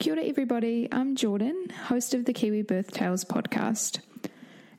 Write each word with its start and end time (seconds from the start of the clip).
Kia 0.00 0.14
ora, 0.14 0.24
everybody. 0.24 0.88
I'm 0.90 1.14
Jordan, 1.14 1.68
host 1.88 2.14
of 2.14 2.24
the 2.24 2.32
Kiwi 2.32 2.62
Birth 2.62 2.90
Tales 2.90 3.22
podcast. 3.22 4.00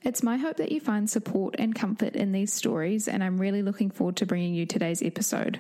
It's 0.02 0.24
my 0.24 0.38
hope 0.38 0.58
that 0.58 0.72
you 0.72 0.80
find 0.82 1.08
support 1.08 1.54
and 1.60 1.76
comfort 1.76 2.16
in 2.16 2.32
these 2.32 2.52
stories, 2.52 3.08
and 3.08 3.24
I'm 3.24 3.40
really 3.40 3.62
looking 3.62 3.92
forward 3.92 4.16
to 4.16 4.26
bringing 4.26 4.56
you 4.56 4.66
today's 4.66 5.04
episode. 5.04 5.60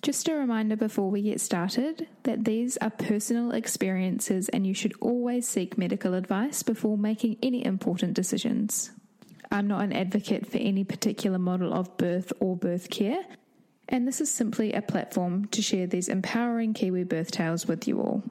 Just 0.00 0.26
a 0.28 0.34
reminder 0.34 0.76
before 0.76 1.10
we 1.10 1.20
get 1.20 1.42
started 1.42 2.08
that 2.22 2.46
these 2.46 2.78
are 2.78 2.88
personal 2.88 3.52
experiences, 3.52 4.48
and 4.48 4.66
you 4.66 4.72
should 4.72 4.94
always 5.02 5.46
seek 5.46 5.76
medical 5.76 6.14
advice 6.14 6.62
before 6.62 6.96
making 6.96 7.36
any 7.42 7.62
important 7.62 8.14
decisions. 8.14 8.90
I'm 9.52 9.66
not 9.66 9.84
an 9.84 9.92
advocate 9.92 10.50
for 10.50 10.56
any 10.56 10.82
particular 10.82 11.38
model 11.38 11.74
of 11.74 11.94
birth 11.98 12.32
or 12.40 12.56
birth 12.56 12.88
care, 12.88 13.22
and 13.86 14.08
this 14.08 14.22
is 14.22 14.32
simply 14.32 14.72
a 14.72 14.80
platform 14.80 15.44
to 15.48 15.60
share 15.60 15.86
these 15.86 16.08
empowering 16.08 16.72
Kiwi 16.72 17.04
birth 17.04 17.32
tales 17.32 17.66
with 17.66 17.86
you 17.86 18.00
all. 18.00 18.22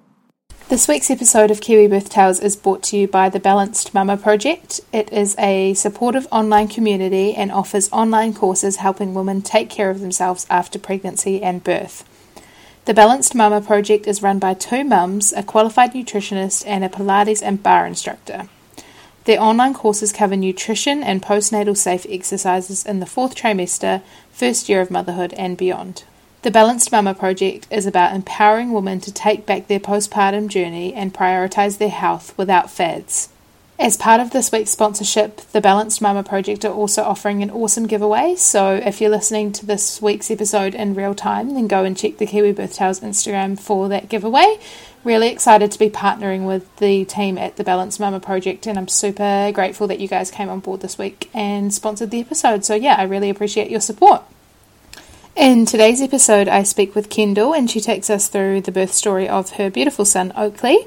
This 0.69 0.87
week's 0.87 1.11
episode 1.11 1.51
of 1.51 1.61
Kiwi 1.61 1.87
Birth 1.87 2.09
Tales 2.09 2.39
is 2.39 2.55
brought 2.55 2.81
to 2.83 2.97
you 2.97 3.07
by 3.07 3.29
the 3.29 3.39
Balanced 3.39 3.93
Mama 3.93 4.17
Project. 4.17 4.81
It 4.91 5.11
is 5.11 5.35
a 5.37 5.73
supportive 5.73 6.27
online 6.31 6.67
community 6.67 7.35
and 7.35 7.51
offers 7.51 7.91
online 7.91 8.33
courses 8.33 8.77
helping 8.77 9.13
women 9.13 9.41
take 9.41 9.69
care 9.69 9.89
of 9.89 9.99
themselves 9.99 10.47
after 10.49 10.79
pregnancy 10.79 11.43
and 11.43 11.63
birth. 11.63 12.03
The 12.85 12.93
Balanced 12.93 13.35
Mama 13.35 13.61
Project 13.61 14.07
is 14.07 14.21
run 14.21 14.39
by 14.39 14.55
two 14.55 14.83
mums, 14.83 15.31
a 15.33 15.43
qualified 15.43 15.93
nutritionist, 15.93 16.63
and 16.65 16.83
a 16.83 16.89
Pilates 16.89 17.41
and 17.41 17.61
barre 17.61 17.87
instructor. 17.87 18.49
Their 19.25 19.41
online 19.41 19.73
courses 19.73 20.11
cover 20.11 20.35
nutrition 20.35 21.01
and 21.01 21.21
postnatal 21.21 21.77
safe 21.77 22.05
exercises 22.09 22.85
in 22.85 22.99
the 22.99 23.05
fourth 23.05 23.35
trimester, 23.35 24.01
first 24.31 24.67
year 24.67 24.81
of 24.81 24.91
motherhood, 24.91 25.33
and 25.33 25.55
beyond. 25.55 26.03
The 26.43 26.51
Balanced 26.51 26.91
Mama 26.91 27.13
project 27.13 27.67
is 27.71 27.85
about 27.85 28.13
empowering 28.13 28.73
women 28.73 28.99
to 28.99 29.13
take 29.13 29.45
back 29.45 29.67
their 29.67 29.79
postpartum 29.79 30.49
journey 30.49 30.93
and 30.93 31.13
prioritise 31.13 31.77
their 31.77 31.87
health 31.87 32.37
without 32.37 32.69
fads. 32.69 33.29
As 33.79 33.95
part 33.95 34.19
of 34.19 34.31
this 34.31 34.51
week's 34.51 34.71
sponsorship, 34.71 35.37
the 35.53 35.61
Balanced 35.61 36.01
Mama 36.01 36.21
project 36.21 36.65
are 36.65 36.73
also 36.73 37.01
offering 37.01 37.41
an 37.41 37.49
awesome 37.49 37.87
giveaway. 37.87 38.35
So 38.35 38.73
if 38.73 38.99
you're 38.99 39.09
listening 39.09 39.53
to 39.53 39.65
this 39.65 40.01
week's 40.01 40.29
episode 40.29 40.75
in 40.75 40.95
real 40.95 41.15
time, 41.15 41.53
then 41.53 41.69
go 41.69 41.85
and 41.85 41.95
check 41.95 42.17
the 42.17 42.25
Kiwi 42.25 42.51
Birth 42.51 42.73
Tales 42.73 42.99
Instagram 42.99 43.57
for 43.57 43.87
that 43.87 44.09
giveaway. 44.09 44.59
Really 45.05 45.29
excited 45.29 45.71
to 45.71 45.79
be 45.79 45.89
partnering 45.89 46.45
with 46.45 46.75
the 46.75 47.05
team 47.05 47.37
at 47.37 47.55
the 47.55 47.63
Balanced 47.63 48.01
Mama 48.01 48.19
project, 48.19 48.67
and 48.67 48.77
I'm 48.77 48.89
super 48.89 49.49
grateful 49.53 49.87
that 49.87 50.01
you 50.01 50.09
guys 50.09 50.29
came 50.29 50.49
on 50.49 50.59
board 50.59 50.81
this 50.81 50.97
week 50.97 51.29
and 51.33 51.73
sponsored 51.73 52.11
the 52.11 52.19
episode. 52.19 52.65
So 52.65 52.75
yeah, 52.75 52.95
I 52.95 53.03
really 53.03 53.29
appreciate 53.29 53.71
your 53.71 53.79
support. 53.79 54.23
In 55.35 55.65
today's 55.65 55.99
episode, 55.99 56.47
I 56.47 56.61
speak 56.61 56.93
with 56.93 57.09
Kendall, 57.09 57.55
and 57.55 57.69
she 57.69 57.81
takes 57.81 58.11
us 58.11 58.27
through 58.27 58.61
the 58.61 58.71
birth 58.71 58.93
story 58.93 59.27
of 59.27 59.53
her 59.53 59.71
beautiful 59.71 60.05
son, 60.05 60.31
Oakley. 60.35 60.85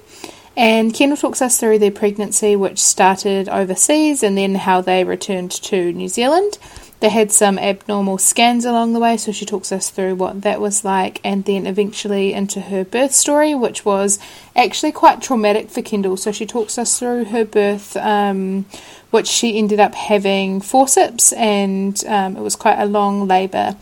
And 0.56 0.94
Kendall 0.94 1.16
talks 1.16 1.42
us 1.42 1.58
through 1.58 1.80
their 1.80 1.91
pregnancy, 1.91 2.55
which 2.55 2.79
started 2.79 3.48
overseas, 3.48 4.23
and 4.23 4.39
then 4.39 4.55
how 4.55 4.80
they 4.80 5.02
returned 5.02 5.51
to 5.51 5.92
New 5.92 6.06
Zealand. 6.06 6.58
They 7.01 7.08
had 7.08 7.33
some 7.33 7.58
abnormal 7.58 8.18
scans 8.18 8.64
along 8.64 8.92
the 8.92 9.01
way, 9.01 9.17
so 9.17 9.33
she 9.33 9.45
talks 9.45 9.73
us 9.73 9.90
through 9.90 10.14
what 10.14 10.42
that 10.42 10.61
was 10.61 10.85
like, 10.85 11.20
and 11.24 11.45
then 11.45 11.67
eventually 11.67 12.33
into 12.33 12.61
her 12.61 12.85
birth 12.85 13.17
story, 13.17 13.52
which 13.52 13.85
was 13.85 14.20
actually 14.55 14.92
quite 14.92 15.20
traumatic 15.20 15.70
for 15.70 15.83
Kendall. 15.83 16.17
So 16.17 16.30
she 16.30 16.46
talks 16.46 16.79
us 16.79 17.01
through 17.01 17.24
her 17.27 17.45
birth, 17.45 17.96
um, 17.96 18.64
which 19.11 19.27
she 19.27 19.58
ended 19.58 19.80
up 19.80 19.96
having 19.96 20.61
forceps, 20.61 21.33
and 21.33 22.01
um, 22.06 22.36
it 22.36 22.42
was 22.42 22.55
quite 22.55 22.79
a 22.79 22.86
long 22.86 23.27
labour. 23.27 23.77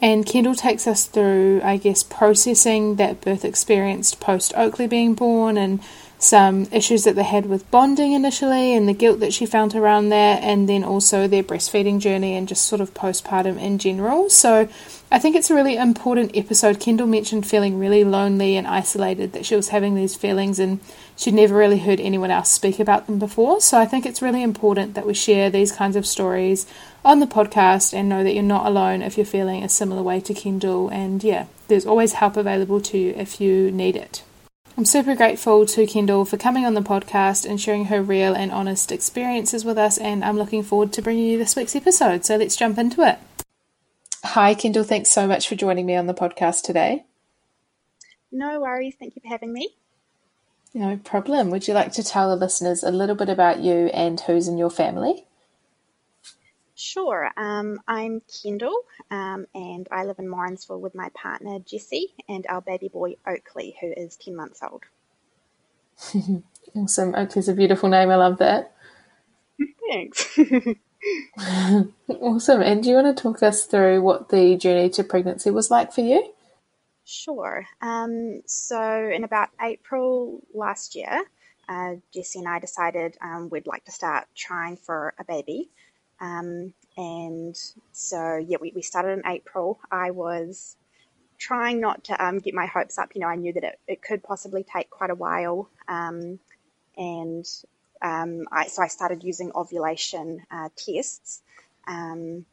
And 0.00 0.24
Kendall 0.24 0.54
takes 0.54 0.86
us 0.86 1.06
through, 1.06 1.60
I 1.62 1.76
guess, 1.76 2.02
processing 2.02 2.96
that 2.96 3.20
birth 3.20 3.44
experience 3.44 4.14
post 4.14 4.52
Oakley 4.56 4.86
being 4.86 5.14
born 5.14 5.58
and 5.58 5.80
some 6.20 6.66
issues 6.72 7.04
that 7.04 7.14
they 7.14 7.22
had 7.22 7.46
with 7.46 7.70
bonding 7.70 8.12
initially 8.12 8.74
and 8.74 8.88
the 8.88 8.92
guilt 8.92 9.20
that 9.20 9.32
she 9.32 9.46
felt 9.46 9.74
around 9.74 10.08
that, 10.08 10.42
and 10.42 10.68
then 10.68 10.82
also 10.82 11.28
their 11.28 11.44
breastfeeding 11.44 12.00
journey 12.00 12.34
and 12.34 12.48
just 12.48 12.64
sort 12.64 12.80
of 12.80 12.92
postpartum 12.92 13.56
in 13.60 13.78
general. 13.78 14.28
So 14.28 14.68
I 15.12 15.18
think 15.20 15.36
it's 15.36 15.50
a 15.50 15.54
really 15.54 15.76
important 15.76 16.36
episode. 16.36 16.80
Kendall 16.80 17.06
mentioned 17.06 17.46
feeling 17.46 17.78
really 17.78 18.02
lonely 18.02 18.56
and 18.56 18.66
isolated, 18.66 19.32
that 19.32 19.46
she 19.46 19.54
was 19.54 19.68
having 19.68 19.94
these 19.94 20.16
feelings 20.16 20.58
and 20.58 20.80
she'd 21.16 21.34
never 21.34 21.54
really 21.54 21.78
heard 21.78 22.00
anyone 22.00 22.32
else 22.32 22.50
speak 22.50 22.80
about 22.80 23.06
them 23.06 23.20
before. 23.20 23.60
So 23.60 23.78
I 23.78 23.86
think 23.86 24.04
it's 24.04 24.20
really 24.20 24.42
important 24.42 24.94
that 24.94 25.06
we 25.06 25.14
share 25.14 25.50
these 25.50 25.70
kinds 25.70 25.94
of 25.94 26.04
stories 26.04 26.66
on 27.08 27.20
the 27.20 27.26
podcast 27.26 27.94
and 27.94 28.06
know 28.06 28.22
that 28.22 28.34
you're 28.34 28.42
not 28.42 28.66
alone 28.66 29.00
if 29.00 29.16
you're 29.16 29.24
feeling 29.24 29.64
a 29.64 29.68
similar 29.68 30.02
way 30.02 30.20
to 30.20 30.34
Kendall. 30.34 30.90
And 30.90 31.24
yeah, 31.24 31.46
there's 31.66 31.86
always 31.86 32.12
help 32.12 32.36
available 32.36 32.82
to 32.82 32.98
you 32.98 33.14
if 33.16 33.40
you 33.40 33.70
need 33.70 33.96
it. 33.96 34.22
I'm 34.76 34.84
super 34.84 35.16
grateful 35.16 35.64
to 35.64 35.86
Kendall 35.86 36.26
for 36.26 36.36
coming 36.36 36.66
on 36.66 36.74
the 36.74 36.82
podcast 36.82 37.48
and 37.48 37.58
sharing 37.58 37.86
her 37.86 38.02
real 38.02 38.34
and 38.34 38.52
honest 38.52 38.92
experiences 38.92 39.64
with 39.64 39.78
us, 39.78 39.96
and 39.96 40.22
I'm 40.22 40.36
looking 40.36 40.62
forward 40.62 40.92
to 40.92 41.02
bringing 41.02 41.24
you 41.24 41.38
this 41.38 41.56
week's 41.56 41.74
episode. 41.74 42.26
So 42.26 42.36
let's 42.36 42.56
jump 42.56 42.76
into 42.76 43.00
it. 43.00 43.18
Hi, 44.22 44.52
Kendall. 44.52 44.84
Thanks 44.84 45.08
so 45.08 45.26
much 45.26 45.48
for 45.48 45.54
joining 45.54 45.86
me 45.86 45.96
on 45.96 46.08
the 46.08 46.14
podcast 46.14 46.62
today. 46.62 47.06
No 48.30 48.60
worries. 48.60 48.96
Thank 48.98 49.16
you 49.16 49.22
for 49.22 49.28
having 49.28 49.54
me. 49.54 49.76
No 50.74 50.98
problem. 50.98 51.48
Would 51.50 51.66
you 51.66 51.72
like 51.72 51.92
to 51.92 52.04
tell 52.04 52.28
the 52.28 52.36
listeners 52.36 52.82
a 52.82 52.90
little 52.90 53.16
bit 53.16 53.30
about 53.30 53.60
you 53.60 53.86
and 53.94 54.20
who's 54.20 54.46
in 54.46 54.58
your 54.58 54.70
family? 54.70 55.24
Sure. 56.78 57.28
Um, 57.36 57.80
I'm 57.88 58.22
Kendall, 58.40 58.84
um, 59.10 59.46
and 59.52 59.88
I 59.90 60.04
live 60.04 60.20
in 60.20 60.28
Morrinsville 60.28 60.80
with 60.80 60.94
my 60.94 61.08
partner 61.08 61.58
Jesse 61.58 62.14
and 62.28 62.46
our 62.48 62.60
baby 62.60 62.86
boy 62.86 63.16
Oakley, 63.26 63.76
who 63.80 63.92
is 63.96 64.16
10 64.16 64.36
months 64.36 64.60
old. 64.62 64.84
awesome. 66.76 67.16
Oakley's 67.16 67.48
a 67.48 67.54
beautiful 67.54 67.88
name. 67.88 68.10
I 68.10 68.14
love 68.14 68.38
that. 68.38 68.76
Thanks. 69.90 70.38
awesome. 72.08 72.62
And 72.62 72.80
do 72.80 72.90
you 72.90 72.94
want 72.94 73.16
to 73.16 73.20
talk 73.20 73.42
us 73.42 73.64
through 73.64 74.00
what 74.00 74.28
the 74.28 74.56
journey 74.56 74.88
to 74.90 75.02
pregnancy 75.02 75.50
was 75.50 75.72
like 75.72 75.92
for 75.92 76.02
you? 76.02 76.32
Sure. 77.04 77.66
Um, 77.82 78.42
so, 78.46 79.10
in 79.12 79.24
about 79.24 79.48
April 79.60 80.42
last 80.54 80.94
year, 80.94 81.24
uh, 81.68 81.96
Jesse 82.14 82.38
and 82.38 82.46
I 82.46 82.60
decided 82.60 83.16
um, 83.20 83.48
we'd 83.50 83.66
like 83.66 83.84
to 83.86 83.92
start 83.92 84.28
trying 84.36 84.76
for 84.76 85.14
a 85.18 85.24
baby. 85.24 85.70
Um, 86.20 86.72
and 86.96 87.56
so, 87.92 88.36
yeah, 88.36 88.56
we, 88.60 88.72
we 88.74 88.82
started 88.82 89.18
in 89.18 89.26
April. 89.26 89.78
I 89.90 90.10
was 90.10 90.76
trying 91.38 91.80
not 91.80 92.04
to 92.04 92.24
um, 92.24 92.38
get 92.38 92.54
my 92.54 92.66
hopes 92.66 92.98
up. 92.98 93.10
You 93.14 93.20
know, 93.20 93.28
I 93.28 93.36
knew 93.36 93.52
that 93.52 93.64
it, 93.64 93.80
it 93.86 94.02
could 94.02 94.22
possibly 94.22 94.64
take 94.64 94.90
quite 94.90 95.10
a 95.10 95.14
while. 95.14 95.68
Um, 95.86 96.40
and 96.96 97.46
um, 98.02 98.44
I, 98.50 98.66
so 98.66 98.82
I 98.82 98.88
started 98.88 99.22
using 99.22 99.52
ovulation 99.54 100.42
uh, 100.50 100.68
tests 100.76 101.42
um, 101.86 102.44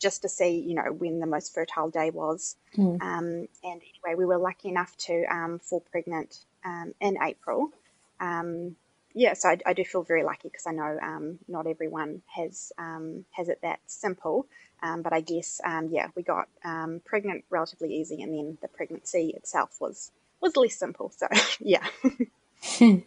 just 0.00 0.22
to 0.22 0.28
see, 0.28 0.60
you 0.60 0.74
know, 0.74 0.92
when 0.92 1.18
the 1.18 1.26
most 1.26 1.54
fertile 1.54 1.90
day 1.90 2.10
was. 2.10 2.56
Mm. 2.76 2.98
and 3.02 3.48
anyway, 3.62 4.14
we 4.16 4.24
were 4.24 4.38
lucky 4.38 4.68
enough 4.68 4.96
to 4.98 5.24
um, 5.24 5.58
fall 5.58 5.80
pregnant 5.90 6.44
in 7.00 7.16
April. 7.22 7.70
Um, 8.20 8.76
yeah, 9.14 9.34
so 9.34 9.48
I, 9.48 9.58
I, 9.64 9.72
do 9.74 9.84
feel 9.84 10.02
very 10.02 10.24
lucky 10.24 10.48
because 10.48 10.66
I 10.66 10.72
know 10.72 10.98
um, 11.00 11.38
not 11.46 11.68
everyone 11.68 12.22
has 12.34 12.72
um, 12.78 13.24
has 13.30 13.48
it 13.48 13.60
that 13.62 13.78
simple. 13.86 14.46
Um, 14.82 15.02
but 15.02 15.12
I 15.12 15.20
guess 15.20 15.60
um, 15.64 15.88
yeah, 15.90 16.08
we 16.16 16.22
got 16.22 16.48
um, 16.64 17.00
pregnant 17.04 17.44
relatively 17.48 17.94
easy, 17.94 18.22
and 18.22 18.34
then 18.34 18.58
the 18.60 18.68
pregnancy 18.68 19.32
itself 19.36 19.80
was 19.80 20.10
was 20.40 20.56
less 20.56 20.74
simple. 20.74 21.12
So 21.16 21.28
yeah. 21.60 21.86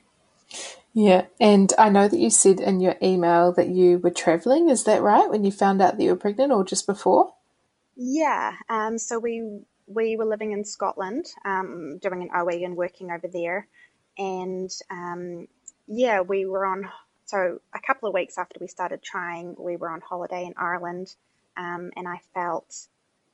yeah, 0.94 1.26
and 1.42 1.74
I 1.78 1.90
know 1.90 2.08
that 2.08 2.18
you 2.18 2.30
said 2.30 2.62
in 2.62 2.80
your 2.80 2.96
email 3.04 3.52
that 3.54 3.68
you 3.68 4.00
were 4.00 4.10
traveling. 4.10 4.70
Is 4.70 4.86
that 4.86 5.02
right? 5.02 5.30
When 5.30 5.44
you 5.44 5.52
found 5.52 5.82
out 5.82 5.98
that 5.98 6.04
you 6.04 6.12
were 6.12 6.16
pregnant, 6.16 6.54
or 6.54 6.64
just 6.64 6.88
before? 6.88 7.34
Yeah. 7.98 8.54
Um, 8.70 8.98
so 8.98 9.20
we 9.20 9.60
we 9.88 10.16
were 10.16 10.26
living 10.26 10.54
in 10.54 10.64
Scotland, 10.64 11.26
doing 11.44 12.22
an 12.22 12.30
OE 12.34 12.64
and 12.64 12.78
working 12.78 13.12
over 13.12 13.28
there, 13.28 13.68
and 14.18 14.72
yeah, 15.88 16.22
we 16.22 16.46
were 16.46 16.66
on. 16.66 16.90
So 17.26 17.60
a 17.74 17.80
couple 17.80 18.08
of 18.08 18.14
weeks 18.14 18.38
after 18.38 18.58
we 18.62 18.68
started 18.68 19.02
trying, 19.04 19.56
we 19.58 19.76
were 19.76 19.90
on 19.90 20.02
holiday 20.02 20.46
in 20.46 20.54
Ireland, 20.58 21.14
um, 21.58 21.92
and 21.96 22.08
I 22.08 22.22
felt 22.34 22.88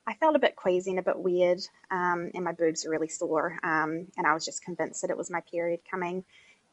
I 0.06 0.14
felt 0.14 0.36
a 0.36 0.38
bit 0.38 0.56
queasy 0.56 0.90
and 0.90 0.98
a 0.98 1.02
bit 1.02 1.18
weird, 1.18 1.60
um, 1.90 2.30
and 2.34 2.44
my 2.44 2.52
boobs 2.52 2.84
were 2.84 2.90
really 2.90 3.08
sore. 3.08 3.58
Um, 3.62 4.08
and 4.16 4.26
I 4.26 4.34
was 4.34 4.44
just 4.44 4.62
convinced 4.62 5.02
that 5.02 5.10
it 5.10 5.16
was 5.16 5.30
my 5.30 5.40
period 5.50 5.80
coming. 5.90 6.24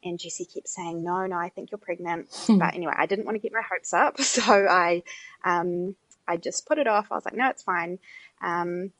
And 0.04 0.18
Jesse 0.18 0.44
kept 0.44 0.68
saying, 0.68 1.02
"No, 1.02 1.26
no, 1.26 1.36
I 1.36 1.48
think 1.48 1.70
you're 1.70 1.78
pregnant." 1.78 2.28
but 2.48 2.74
anyway, 2.74 2.94
I 2.96 3.06
didn't 3.06 3.24
want 3.24 3.36
to 3.36 3.40
get 3.40 3.52
my 3.52 3.62
hopes 3.62 3.92
up, 3.92 4.20
so 4.20 4.42
I, 4.42 5.02
um, 5.44 5.94
I 6.26 6.36
just 6.36 6.66
put 6.66 6.78
it 6.78 6.86
off. 6.88 7.06
I 7.10 7.14
was 7.14 7.24
like, 7.24 7.36
"No, 7.36 7.48
it's 7.48 7.62
fine." 7.62 7.98
Um, 8.40 8.92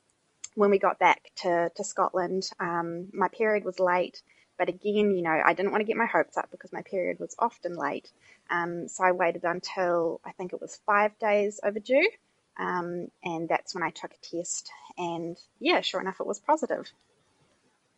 when 0.54 0.70
we 0.70 0.78
got 0.78 0.98
back 0.98 1.30
to 1.36 1.70
to 1.74 1.84
Scotland, 1.84 2.48
um, 2.60 3.08
my 3.12 3.28
period 3.28 3.64
was 3.64 3.80
late. 3.80 4.22
But 4.62 4.68
again, 4.68 5.16
you 5.16 5.22
know, 5.22 5.42
I 5.44 5.54
didn't 5.54 5.72
want 5.72 5.80
to 5.80 5.86
get 5.86 5.96
my 5.96 6.06
hopes 6.06 6.36
up 6.36 6.48
because 6.52 6.72
my 6.72 6.82
period 6.82 7.18
was 7.18 7.34
often 7.36 7.74
late. 7.74 8.08
Um, 8.48 8.86
so 8.86 9.02
I 9.02 9.10
waited 9.10 9.42
until 9.42 10.20
I 10.24 10.30
think 10.30 10.52
it 10.52 10.60
was 10.60 10.78
five 10.86 11.18
days 11.18 11.58
overdue. 11.64 12.08
Um, 12.56 13.08
and 13.24 13.48
that's 13.48 13.74
when 13.74 13.82
I 13.82 13.90
took 13.90 14.12
a 14.12 14.36
test. 14.36 14.70
And 14.96 15.36
yeah, 15.58 15.80
sure 15.80 16.00
enough, 16.00 16.20
it 16.20 16.28
was 16.28 16.38
positive. 16.38 16.92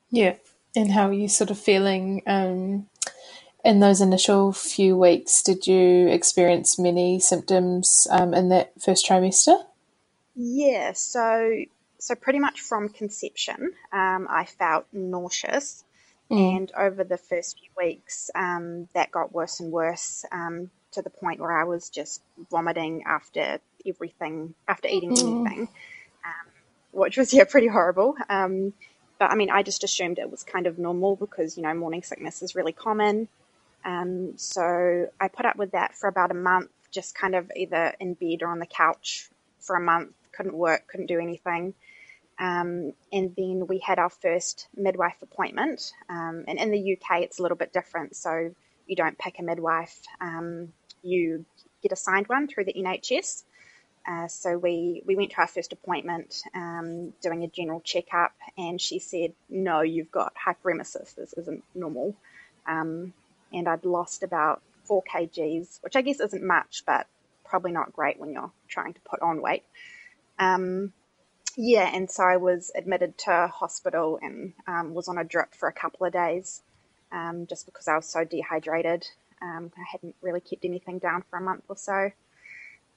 Yeah. 0.09 0.37
And 0.75 0.91
how 0.91 1.09
are 1.09 1.13
you 1.13 1.29
sort 1.29 1.51
of 1.51 1.59
feeling 1.59 2.23
um, 2.27 2.87
in 3.63 3.81
those 3.81 4.01
initial 4.01 4.55
few 4.55 4.97
weeks? 4.97 5.43
Did 5.43 5.67
you 5.67 6.09
experience 6.09 6.79
many 6.79 7.21
symptoms 7.21 8.07
um, 8.11 8.33
in 8.33 8.49
that 8.49 8.73
first 8.81 9.07
trimester? 9.07 9.63
Yeah. 10.35 10.93
So, 10.95 11.57
so 11.99 12.15
pretty 12.15 12.39
much 12.39 12.63
from 12.63 12.89
conception, 12.89 13.73
um, 13.93 14.27
I 14.31 14.47
felt 14.47 14.87
nauseous. 14.95 15.84
Mm. 16.31 16.56
And 16.56 16.73
over 16.76 17.05
the 17.05 17.19
first 17.19 17.59
few 17.59 17.71
weeks, 17.76 18.31
um, 18.35 18.88
that 18.94 19.11
got 19.11 19.32
worse 19.32 19.61
and 19.61 19.71
worse 19.71 20.25
um, 20.32 20.71
to 20.93 21.03
the 21.03 21.11
point 21.11 21.41
where 21.41 21.53
I 21.53 21.65
was 21.65 21.91
just 21.91 22.23
vomiting 22.50 23.05
after 23.06 23.59
everything, 23.87 24.55
after 24.67 24.88
eating 24.88 25.15
mm. 25.15 25.47
anything, 25.47 25.69
um, 26.25 26.50
which 26.93 27.17
was, 27.17 27.32
yeah, 27.35 27.44
pretty 27.44 27.69
horrible. 27.69 28.17
Um, 28.29 28.73
but 29.19 29.31
I 29.31 29.35
mean, 29.37 29.50
I 29.50 29.62
just 29.62 29.85
assumed 29.85 30.19
it 30.19 30.31
was 30.31 30.43
kind 30.43 30.67
of 30.67 30.79
normal 30.79 31.17
because, 31.17 31.56
you 31.56 31.62
know, 31.62 31.75
morning 31.75 32.03
sickness 32.03 32.43
is 32.43 32.55
really 32.55 32.73
common. 32.73 33.29
Um, 33.85 34.32
so 34.37 35.09
I 35.20 35.29
put 35.29 35.44
up 35.44 35.56
with 35.56 35.73
that 35.73 35.94
for 35.94 36.09
about 36.09 36.31
a 36.31 36.35
month, 36.35 36.70
just 36.91 37.15
kind 37.15 37.35
of 37.35 37.50
either 37.55 37.94
in 38.00 38.15
bed 38.15 38.43
or 38.43 38.49
on 38.49 38.59
the 38.59 38.67
couch 38.67 39.29
for 39.61 39.77
a 39.77 39.81
month, 39.81 40.12
couldn't 40.32 40.55
work, 40.55 40.87
couldn't 40.88 41.06
do 41.06 41.20
anything. 41.20 41.75
Um, 42.39 42.93
and 43.13 43.35
then 43.37 43.67
we 43.69 43.79
had 43.79 43.99
our 43.99 44.11
first 44.11 44.69
midwife 44.77 45.17
appointment. 45.23 45.93
Um, 46.09 46.45
and 46.49 46.59
in 46.59 46.71
the 46.71 46.93
UK, 46.95 47.23
it's 47.23 47.39
a 47.39 47.43
little 47.43 47.57
bit 47.57 47.73
different. 47.73 48.17
So 48.17 48.55
you 48.87 48.97
don't 48.97 49.19
pick 49.19 49.39
a 49.39 49.43
midwife, 49.43 49.99
um, 50.21 50.73
you 51.03 51.45
get 51.83 51.93
assigned 51.93 52.27
one 52.29 52.49
through 52.49 52.65
the 52.65 52.75
NHS. 52.75 53.45
Uh, 54.07 54.29
so 54.29 54.59
we, 54.59 55.03
we 55.07 55.17
went 55.17 55.31
to 55.31 55.39
our 55.39 55.47
first 55.47 55.73
appointment 55.73 56.43
um, 56.55 57.15
doing 57.23 57.43
a 57.43 57.49
general 57.49 57.81
checkup, 57.81 58.33
and 58.59 58.79
she 58.79 58.99
said, 58.99 59.33
No, 59.49 59.81
you've 59.81 60.11
got 60.11 60.35
hyperemesis. 60.35 61.15
This 61.15 61.33
isn't 61.35 61.65
normal. 61.75 62.15
Um, 62.67 63.15
and 63.53 63.69
I'd 63.69 63.85
lost 63.85 64.23
about 64.23 64.61
four 64.85 65.03
kgs, 65.03 65.83
which 65.83 65.97
I 65.97 66.03
guess 66.03 66.21
isn't 66.21 66.43
much, 66.43 66.83
but 66.87 67.07
probably 67.45 67.73
not 67.73 67.93
great 67.93 68.19
when 68.19 68.33
you're 68.33 68.53
trying 68.69 68.93
to 68.93 69.01
put 69.01 69.23
on 69.23 69.41
weight. 69.41 69.63
Um, 70.39 70.93
yeah, 71.56 71.91
and 71.93 72.11
so 72.11 72.25
I 72.25 72.37
was 72.37 72.71
admitted 72.75 73.17
to 73.19 73.51
hospital 73.53 74.19
and 74.21 74.53
um, 74.67 74.95
was 74.95 75.09
on 75.09 75.19
a 75.19 75.25
drip 75.25 75.55
for 75.55 75.69
a 75.69 75.73
couple 75.73 76.06
of 76.06 76.12
days 76.12 76.62
um, 77.12 77.47
just 77.47 77.67
because 77.67 77.89
I 77.89 77.97
was 77.97 78.06
so 78.06 78.25
dehydrated. 78.25 79.06
Um, 79.41 79.71
I 79.77 79.85
hadn't 79.91 80.17
really 80.21 80.41
kept 80.41 80.65
anything 80.65 80.99
down 80.99 81.23
for 81.31 81.39
a 81.39 81.43
month 81.43 81.65
or 81.69 81.77
so. 81.77 82.11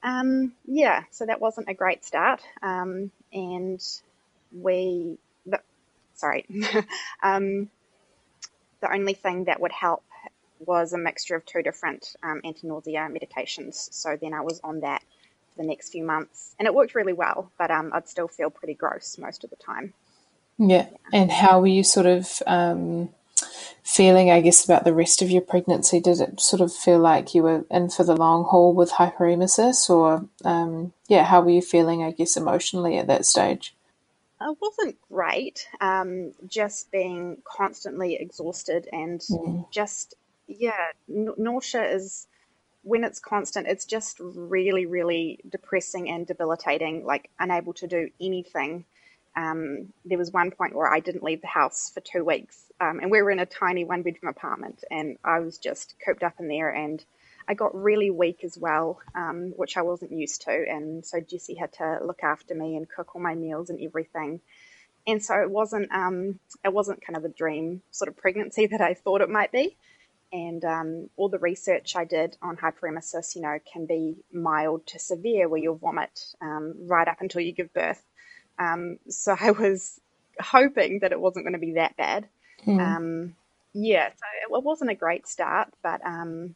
Um, 0.04 0.54
yeah, 0.66 1.04
so 1.12 1.26
that 1.26 1.42
wasn't 1.42 1.70
a 1.70 1.74
great 1.74 2.06
start. 2.06 2.42
Um, 2.62 3.12
and 3.32 3.82
we, 4.52 5.18
the, 5.46 5.60
sorry, 6.16 6.46
um, 7.24 7.70
the 8.82 8.94
only 8.94 9.14
thing 9.14 9.46
that 9.46 9.60
would 9.60 9.72
help 9.72 10.04
was 10.60 10.94
a 10.94 10.98
mixture 10.98 11.36
of 11.36 11.46
two 11.46 11.62
different 11.62 12.16
anti-nausea 12.24 13.10
medications. 13.12 13.94
So 13.94 14.18
then 14.20 14.34
I 14.34 14.42
was 14.42 14.60
on 14.64 14.80
that 14.82 15.04
the 15.58 15.64
next 15.64 15.90
few 15.90 16.04
months, 16.04 16.56
and 16.60 16.68
it 16.68 16.74
worked 16.74 16.96
really 16.96 17.14
well. 17.14 17.52
But 17.58 17.72
um, 17.72 17.92
I'd 17.94 18.08
still 18.08 18.28
feel 18.28 18.50
pretty 18.50 18.74
gross 18.74 19.18
most 19.18 19.44
of 19.44 19.50
the 19.50 19.56
time. 19.56 19.94
Yeah. 20.58 20.88
yeah. 20.90 20.98
And 21.14 21.32
how 21.32 21.60
were 21.60 21.68
you 21.68 21.84
sort 21.84 22.06
of 22.06 22.42
um, 22.48 23.10
feeling? 23.84 24.32
I 24.32 24.42
guess 24.42 24.64
about 24.64 24.84
the 24.84 24.94
rest 24.94 25.22
of 25.22 25.30
your 25.30 25.42
pregnancy. 25.42 26.00
Did 26.00 26.20
it 26.20 26.40
sort 26.40 26.62
of 26.62 26.74
feel 26.74 27.00
like 27.00 27.36
you 27.36 27.44
were 27.44 27.66
in 27.70 27.90
for 27.90 28.04
the 28.04 28.16
long 28.16 28.46
haul 28.46 28.74
with 28.74 28.92
hyperemesis, 28.92 29.90
or 29.90 30.26
um, 30.46 30.94
yeah, 31.08 31.24
how 31.24 31.42
were 31.42 31.52
you 31.52 31.62
feeling? 31.62 32.04
I 32.04 32.12
guess 32.12 32.38
emotionally 32.38 32.98
at 32.98 33.08
that 33.08 33.26
stage. 33.26 33.74
It 34.40 34.58
wasn't 34.62 34.98
great. 35.12 35.68
Um, 35.82 36.34
just 36.48 36.92
being 36.92 37.42
constantly 37.44 38.16
exhausted 38.16 38.88
and 38.94 39.20
mm. 39.20 39.72
just 39.72 40.14
yeah, 40.48 40.92
nausea 41.08 41.84
is 41.84 42.28
when 42.88 43.04
it's 43.04 43.20
constant, 43.20 43.68
it's 43.68 43.86
just 43.86 44.18
really, 44.22 44.86
really 44.86 45.40
depressing 45.50 46.10
and 46.10 46.26
debilitating, 46.26 47.06
like 47.06 47.30
unable 47.38 47.74
to 47.74 47.88
do 47.88 48.10
anything. 48.22 48.86
Um, 49.36 49.92
there 50.06 50.18
was 50.18 50.32
one 50.32 50.52
point 50.52 50.74
where 50.74 50.92
I 50.92 51.02
didn't 51.02 51.24
leave 51.24 51.42
the 51.42 51.48
house 51.48 51.92
for 51.94 52.00
two 52.00 52.24
weeks, 52.24 52.58
um, 52.80 53.00
and 53.02 53.12
we 53.12 53.22
were 53.22 53.30
in 53.30 53.40
a 53.40 53.46
tiny 53.46 53.84
one 53.84 54.04
bedroom 54.04 54.30
apartment, 54.30 54.86
and 54.90 55.18
I 55.24 55.40
was 55.40 55.58
just 55.58 55.96
cooped 56.04 56.24
up 56.24 56.36
in 56.40 56.48
there, 56.48 56.70
and 56.70 57.04
I 57.48 57.56
got 57.56 57.76
really 57.76 58.10
weak 58.10 58.46
as 58.46 58.58
well, 58.58 59.00
um, 59.14 59.54
which 59.58 59.76
I 59.76 59.82
wasn't 59.82 60.14
used 60.14 60.44
to, 60.44 60.52
and 60.52 61.06
so 61.06 61.20
Jesse 61.20 61.56
had 61.56 61.74
to 61.74 62.00
look 62.06 62.24
after 62.24 62.56
me 62.56 62.78
and 62.78 62.90
cook 62.90 63.16
all 63.16 63.22
my 63.22 63.36
meals 63.36 63.70
and 63.70 63.82
everything, 63.82 64.40
and 65.06 65.22
so 65.22 65.36
it 65.42 65.52
wasn't 65.52 65.92
um, 65.92 66.40
it 66.64 66.72
wasn't 66.72 67.06
kind 67.06 67.18
of 67.18 67.24
the 67.24 67.30
dream 67.30 67.82
sort 67.92 68.08
of 68.08 68.16
pregnancy 68.16 68.66
that 68.72 68.82
I 68.82 68.94
thought 68.94 69.20
it 69.20 69.30
might 69.30 69.52
be 69.52 69.76
and 70.32 70.64
um, 70.66 71.10
all 71.16 71.30
the 71.30 71.40
research 71.40 71.96
I 71.96 72.06
did 72.06 72.38
on 72.42 72.58
hyperemesis, 72.58 73.36
you 73.36 73.42
know, 73.42 73.60
can 73.72 73.86
be 73.86 74.16
mild 74.32 74.86
to 74.88 75.00
severe, 75.00 75.48
where 75.48 75.60
you'll 75.60 75.76
vomit 75.76 76.34
um, 76.42 76.74
right 76.88 77.08
up 77.08 77.22
until 77.22 77.42
you 77.42 77.54
give 77.54 77.74
birth. 77.74 78.04
Um, 78.60 79.00
so 79.10 79.36
I 79.40 79.52
was 79.52 80.00
hoping 80.40 81.00
that 81.00 81.12
it 81.12 81.20
wasn't 81.20 81.46
going 81.46 81.54
to 81.54 81.60
be 81.60 81.74
that 81.74 81.96
bad. 81.98 82.28
Mm. 82.66 83.34
yeah, 83.74 84.10
so 84.10 84.56
it, 84.58 84.64
wasn't 84.64 84.90
a 84.90 84.96
great 84.96 85.28
start, 85.28 85.70
but 85.84 86.06
um, 86.06 86.56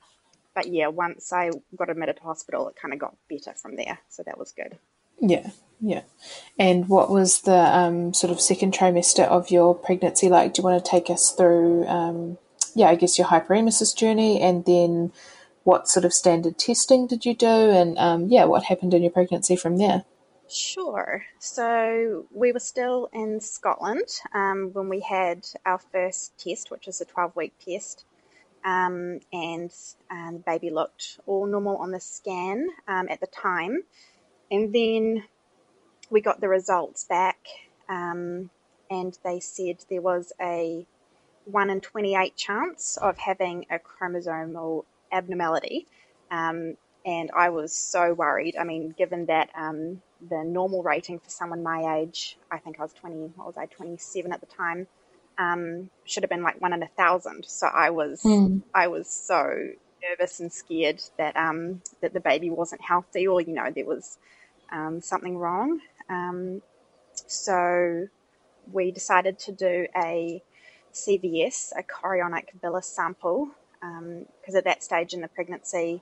but 0.53 0.67
yeah, 0.67 0.88
once 0.88 1.31
I 1.31 1.51
got 1.75 1.89
admitted 1.89 2.17
to 2.17 2.24
hospital, 2.24 2.67
it 2.67 2.75
kind 2.75 2.94
of 2.94 3.00
got 3.00 3.15
better 3.29 3.53
from 3.53 3.75
there. 3.75 4.00
So 4.09 4.24
that 4.24 4.38
was 4.38 4.51
good. 4.51 4.77
Yeah, 5.19 5.51
yeah. 5.79 6.01
And 6.57 6.89
what 6.89 7.09
was 7.09 7.41
the 7.41 7.56
um, 7.56 8.13
sort 8.13 8.31
of 8.31 8.41
second 8.41 8.74
trimester 8.74 9.24
of 9.24 9.51
your 9.51 9.75
pregnancy 9.75 10.29
like? 10.29 10.53
Do 10.53 10.62
you 10.62 10.67
want 10.67 10.84
to 10.84 10.91
take 10.91 11.10
us 11.10 11.31
through 11.31 11.88
um, 11.88 12.38
yeah, 12.75 12.88
I 12.88 12.96
guess 12.96 13.18
your 13.18 13.28
hyperemesis 13.28 13.96
journey, 13.96 14.42
and 14.42 14.66
then 14.66 15.12
what 15.63 15.88
sort 15.88 16.06
of 16.06 16.13
standard 16.13 16.58
testing 16.58 17.08
did 17.08 17.25
you 17.25 17.36
do, 17.36 17.48
and 17.48 17.98
um, 17.98 18.28
yeah, 18.28 18.46
what 18.46 18.63
happened 18.63 18.94
in 18.94 19.01
your 19.01 19.12
pregnancy 19.12 19.56
from 19.56 19.78
there? 19.78 20.04
Sure. 20.50 21.24
So 21.40 22.25
we 22.34 22.51
were 22.51 22.60
still 22.60 23.10
in 23.13 23.40
Scotland 23.40 24.08
um, 24.34 24.72
when 24.74 24.90
we 24.90 25.00
had 25.00 25.48
our 25.66 25.80
first 25.80 26.38
test, 26.38 26.70
which 26.70 26.88
was 26.88 27.00
a 27.00 27.06
12 27.06 27.36
week 27.38 27.54
test. 27.66 28.04
Um, 28.66 29.22
and 29.32 29.72
the 30.12 30.44
baby 30.46 30.70
looked 30.70 31.20
all 31.25 31.48
normal 31.48 31.78
on 31.78 31.92
the 31.92 32.01
scan 32.01 32.68
um, 32.88 33.08
at 33.10 33.22
the 33.22 33.28
time. 33.28 33.84
And 34.51 34.75
then 34.75 35.24
we 36.10 36.20
got 36.20 36.42
the 36.42 36.50
results 36.50 37.06
back, 37.06 37.40
um, 37.88 38.50
and 38.90 39.18
they 39.24 39.40
said 39.40 39.78
there 39.90 40.01
was 40.01 40.34
a 40.42 40.86
1 41.51 41.70
in 41.70 41.81
28 41.81 42.36
chance 42.36 42.98
of 42.98 43.17
having 43.17 43.65
a 43.70 43.79
chromosomal 43.79 44.86
abnormality. 45.12 45.88
Um, 46.29 46.75
and 47.05 47.31
I 47.36 47.50
was 47.50 47.74
so 47.74 48.13
worried. 48.13 48.55
I 48.58 48.63
mean, 48.63 48.93
given 48.98 49.25
that 49.25 49.50
um, 49.55 50.01
the 50.29 50.43
normal 50.43 50.84
rating 50.84 51.20
for 51.20 51.29
someone 51.29 51.63
my 51.63 52.00
age, 52.00 52.38
I 52.51 52.60
think 52.60 52.79
I 52.79 52.84
was 52.84 52.93
20, 52.93 53.15
what 53.36 53.48
was 53.48 53.58
I, 53.58 53.65
27 53.65 54.31
at 54.31 54.39
the 54.39 54.46
time, 54.46 54.88
um, 55.38 55.89
should 56.05 56.24
have 56.24 56.29
been 56.29 56.43
like 56.43 56.62
one 56.62 56.74
in 56.74 56.84
a 56.84 56.88
thousand. 56.88 57.46
So 57.46 57.67
I 57.67 57.89
was, 57.89 58.22
mm. 58.22 58.62
I 58.74 58.88
was 58.88 59.08
so 59.10 59.72
nervous 60.08 60.39
and 60.39 60.51
scared 60.51 61.01
that 61.17 61.36
um, 61.36 61.81
that 62.01 62.13
the 62.13 62.20
baby 62.20 62.50
wasn't 62.50 62.81
healthy, 62.81 63.27
or 63.27 63.41
you 63.41 63.53
know, 63.53 63.72
there 63.74 63.86
was 63.86 64.17
um, 64.72 65.01
something 65.01 65.38
wrong. 65.38 65.79
Um, 66.10 66.62
so 67.13 68.08
we 68.72 68.91
decided 68.91 69.39
to 69.39 69.51
do 69.51 69.88
a 69.96 70.41
CVS, 70.93 71.71
a 71.77 71.83
chorionic 71.83 72.45
villus 72.62 72.86
sample, 72.86 73.50
because 73.79 74.53
um, 74.53 74.57
at 74.57 74.63
that 74.65 74.83
stage 74.83 75.13
in 75.13 75.21
the 75.21 75.27
pregnancy, 75.27 76.01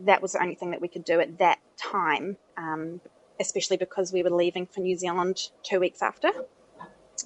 that 0.00 0.22
was 0.22 0.32
the 0.32 0.42
only 0.42 0.54
thing 0.54 0.70
that 0.70 0.80
we 0.80 0.88
could 0.88 1.04
do 1.04 1.20
at 1.20 1.38
that 1.38 1.58
time, 1.76 2.36
um, 2.56 3.00
especially 3.40 3.76
because 3.76 4.12
we 4.12 4.22
were 4.22 4.30
leaving 4.30 4.66
for 4.66 4.80
New 4.80 4.96
Zealand 4.96 5.48
two 5.62 5.80
weeks 5.80 6.02
after. 6.02 6.30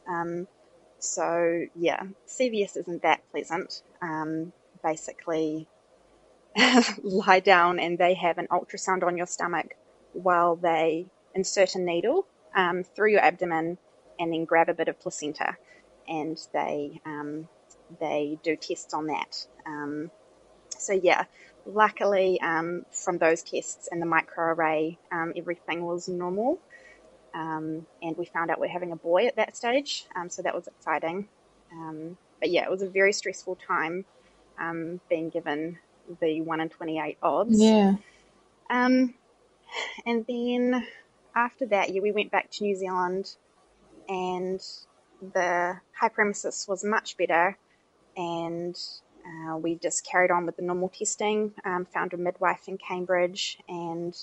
Um, 0.08 0.46
so, 0.98 1.66
yeah, 1.74 2.02
CVS 2.26 2.76
isn't 2.76 3.02
that 3.02 3.20
pleasant. 3.30 3.82
Um, 4.02 4.52
basically, 4.82 5.68
lie 7.02 7.40
down 7.40 7.78
and 7.78 7.98
they 7.98 8.14
have 8.14 8.38
an 8.38 8.48
ultrasound 8.50 9.02
on 9.02 9.16
your 9.16 9.26
stomach 9.26 9.74
while 10.12 10.56
they 10.56 11.06
insert 11.34 11.74
a 11.74 11.78
needle 11.78 12.26
um, 12.54 12.82
through 12.82 13.10
your 13.10 13.20
abdomen 13.20 13.78
and 14.18 14.32
then 14.32 14.44
grab 14.44 14.68
a 14.68 14.74
bit 14.74 14.88
of 14.88 14.98
placenta, 14.98 15.56
and 16.08 16.38
they 16.52 17.00
um, 17.04 17.48
they 18.00 18.38
do 18.42 18.56
tests 18.56 18.94
on 18.94 19.06
that. 19.06 19.46
Um, 19.66 20.10
so 20.70 20.92
yeah, 20.92 21.24
luckily 21.64 22.40
um, 22.40 22.84
from 22.92 23.18
those 23.18 23.42
tests 23.42 23.88
and 23.90 24.00
the 24.00 24.06
microarray, 24.06 24.98
um, 25.12 25.32
everything 25.36 25.84
was 25.84 26.08
normal, 26.08 26.58
um, 27.34 27.86
and 28.02 28.16
we 28.16 28.26
found 28.26 28.50
out 28.50 28.60
we're 28.60 28.68
having 28.68 28.92
a 28.92 28.96
boy 28.96 29.26
at 29.26 29.36
that 29.36 29.56
stage. 29.56 30.06
Um, 30.14 30.28
so 30.30 30.42
that 30.42 30.54
was 30.54 30.66
exciting. 30.66 31.28
Um, 31.72 32.16
but 32.40 32.50
yeah, 32.50 32.64
it 32.64 32.70
was 32.70 32.82
a 32.82 32.88
very 32.88 33.12
stressful 33.12 33.58
time 33.66 34.04
being 35.08 35.30
given 35.30 35.78
the 36.20 36.40
one 36.40 36.60
in 36.60 36.68
twenty-eight 36.68 37.18
odds. 37.22 37.60
Yeah. 37.60 37.96
and 40.04 40.24
then 40.26 40.86
after 41.34 41.66
that, 41.66 41.90
yeah, 41.90 42.00
we 42.00 42.12
went 42.12 42.30
back 42.30 42.50
to 42.52 42.64
New 42.64 42.76
Zealand, 42.76 43.34
and 44.08 44.60
the 45.20 45.80
hyperemesis 46.00 46.68
was 46.68 46.84
much 46.84 47.16
better, 47.16 47.58
and 48.16 48.76
uh, 49.24 49.56
we 49.56 49.76
just 49.76 50.06
carried 50.06 50.30
on 50.30 50.46
with 50.46 50.56
the 50.56 50.62
normal 50.62 50.88
testing. 50.88 51.52
Um, 51.64 51.86
found 51.92 52.12
a 52.12 52.16
midwife 52.16 52.68
in 52.68 52.78
Cambridge, 52.78 53.58
and 53.68 54.14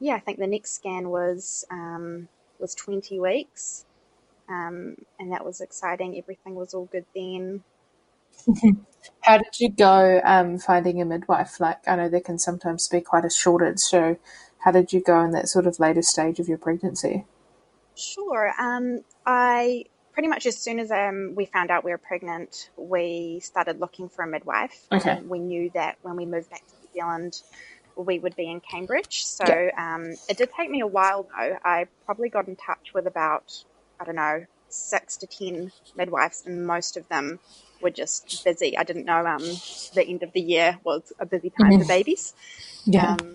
yeah, 0.00 0.14
I 0.14 0.20
think 0.20 0.38
the 0.38 0.46
next 0.46 0.74
scan 0.74 1.08
was 1.08 1.64
um, 1.70 2.28
was 2.58 2.74
20 2.74 3.20
weeks, 3.20 3.84
um, 4.48 4.96
and 5.18 5.32
that 5.32 5.44
was 5.44 5.60
exciting. 5.60 6.16
Everything 6.18 6.54
was 6.54 6.74
all 6.74 6.86
good 6.86 7.06
then. 7.14 7.62
How 9.22 9.38
did 9.38 9.58
you 9.58 9.70
go 9.70 10.20
um, 10.24 10.58
finding 10.58 11.00
a 11.00 11.04
midwife? 11.04 11.58
Like, 11.60 11.78
I 11.86 11.96
know 11.96 12.08
there 12.08 12.20
can 12.20 12.38
sometimes 12.38 12.88
be 12.88 13.00
quite 13.00 13.24
a 13.24 13.30
shortage. 13.30 13.78
So, 13.78 14.16
how 14.58 14.72
did 14.72 14.92
you 14.92 15.00
go 15.00 15.20
in 15.22 15.30
that 15.30 15.48
sort 15.48 15.66
of 15.66 15.78
later 15.78 16.02
stage 16.02 16.38
of 16.38 16.48
your 16.48 16.58
pregnancy? 16.58 17.24
Sure. 17.94 18.52
Um, 18.58 19.02
I 19.24 19.84
pretty 20.16 20.28
much 20.28 20.46
as 20.46 20.56
soon 20.56 20.78
as 20.78 20.90
um, 20.90 21.34
we 21.34 21.44
found 21.44 21.70
out 21.70 21.84
we 21.84 21.90
were 21.90 21.98
pregnant, 21.98 22.70
we 22.78 23.38
started 23.42 23.80
looking 23.80 24.08
for 24.08 24.24
a 24.24 24.26
midwife. 24.26 24.86
Okay. 24.90 25.10
Um, 25.10 25.28
we 25.28 25.38
knew 25.38 25.70
that 25.74 25.98
when 26.00 26.16
we 26.16 26.24
moved 26.24 26.48
back 26.48 26.66
to 26.66 26.72
New 26.80 26.88
Zealand, 26.94 27.42
we 27.96 28.18
would 28.18 28.34
be 28.34 28.50
in 28.50 28.60
Cambridge. 28.60 29.26
So 29.26 29.44
yep. 29.46 29.76
um, 29.76 30.14
it 30.26 30.38
did 30.38 30.48
take 30.56 30.70
me 30.70 30.80
a 30.80 30.86
while 30.86 31.24
though. 31.24 31.58
I 31.62 31.88
probably 32.06 32.30
got 32.30 32.48
in 32.48 32.56
touch 32.56 32.94
with 32.94 33.06
about, 33.06 33.62
I 34.00 34.04
don't 34.04 34.14
know, 34.14 34.46
six 34.70 35.18
to 35.18 35.26
10 35.26 35.70
midwives, 35.98 36.44
and 36.46 36.66
most 36.66 36.96
of 36.96 37.06
them 37.08 37.38
were 37.82 37.90
just 37.90 38.42
busy. 38.42 38.74
I 38.78 38.84
didn't 38.84 39.04
know 39.04 39.26
um, 39.26 39.42
the 39.42 40.02
end 40.02 40.22
of 40.22 40.32
the 40.32 40.40
year 40.40 40.78
was 40.82 41.12
a 41.20 41.26
busy 41.26 41.50
time 41.50 41.72
mm-hmm. 41.72 41.82
for 41.82 41.88
babies. 41.88 42.32
Yeah. 42.86 43.16
Um, 43.20 43.34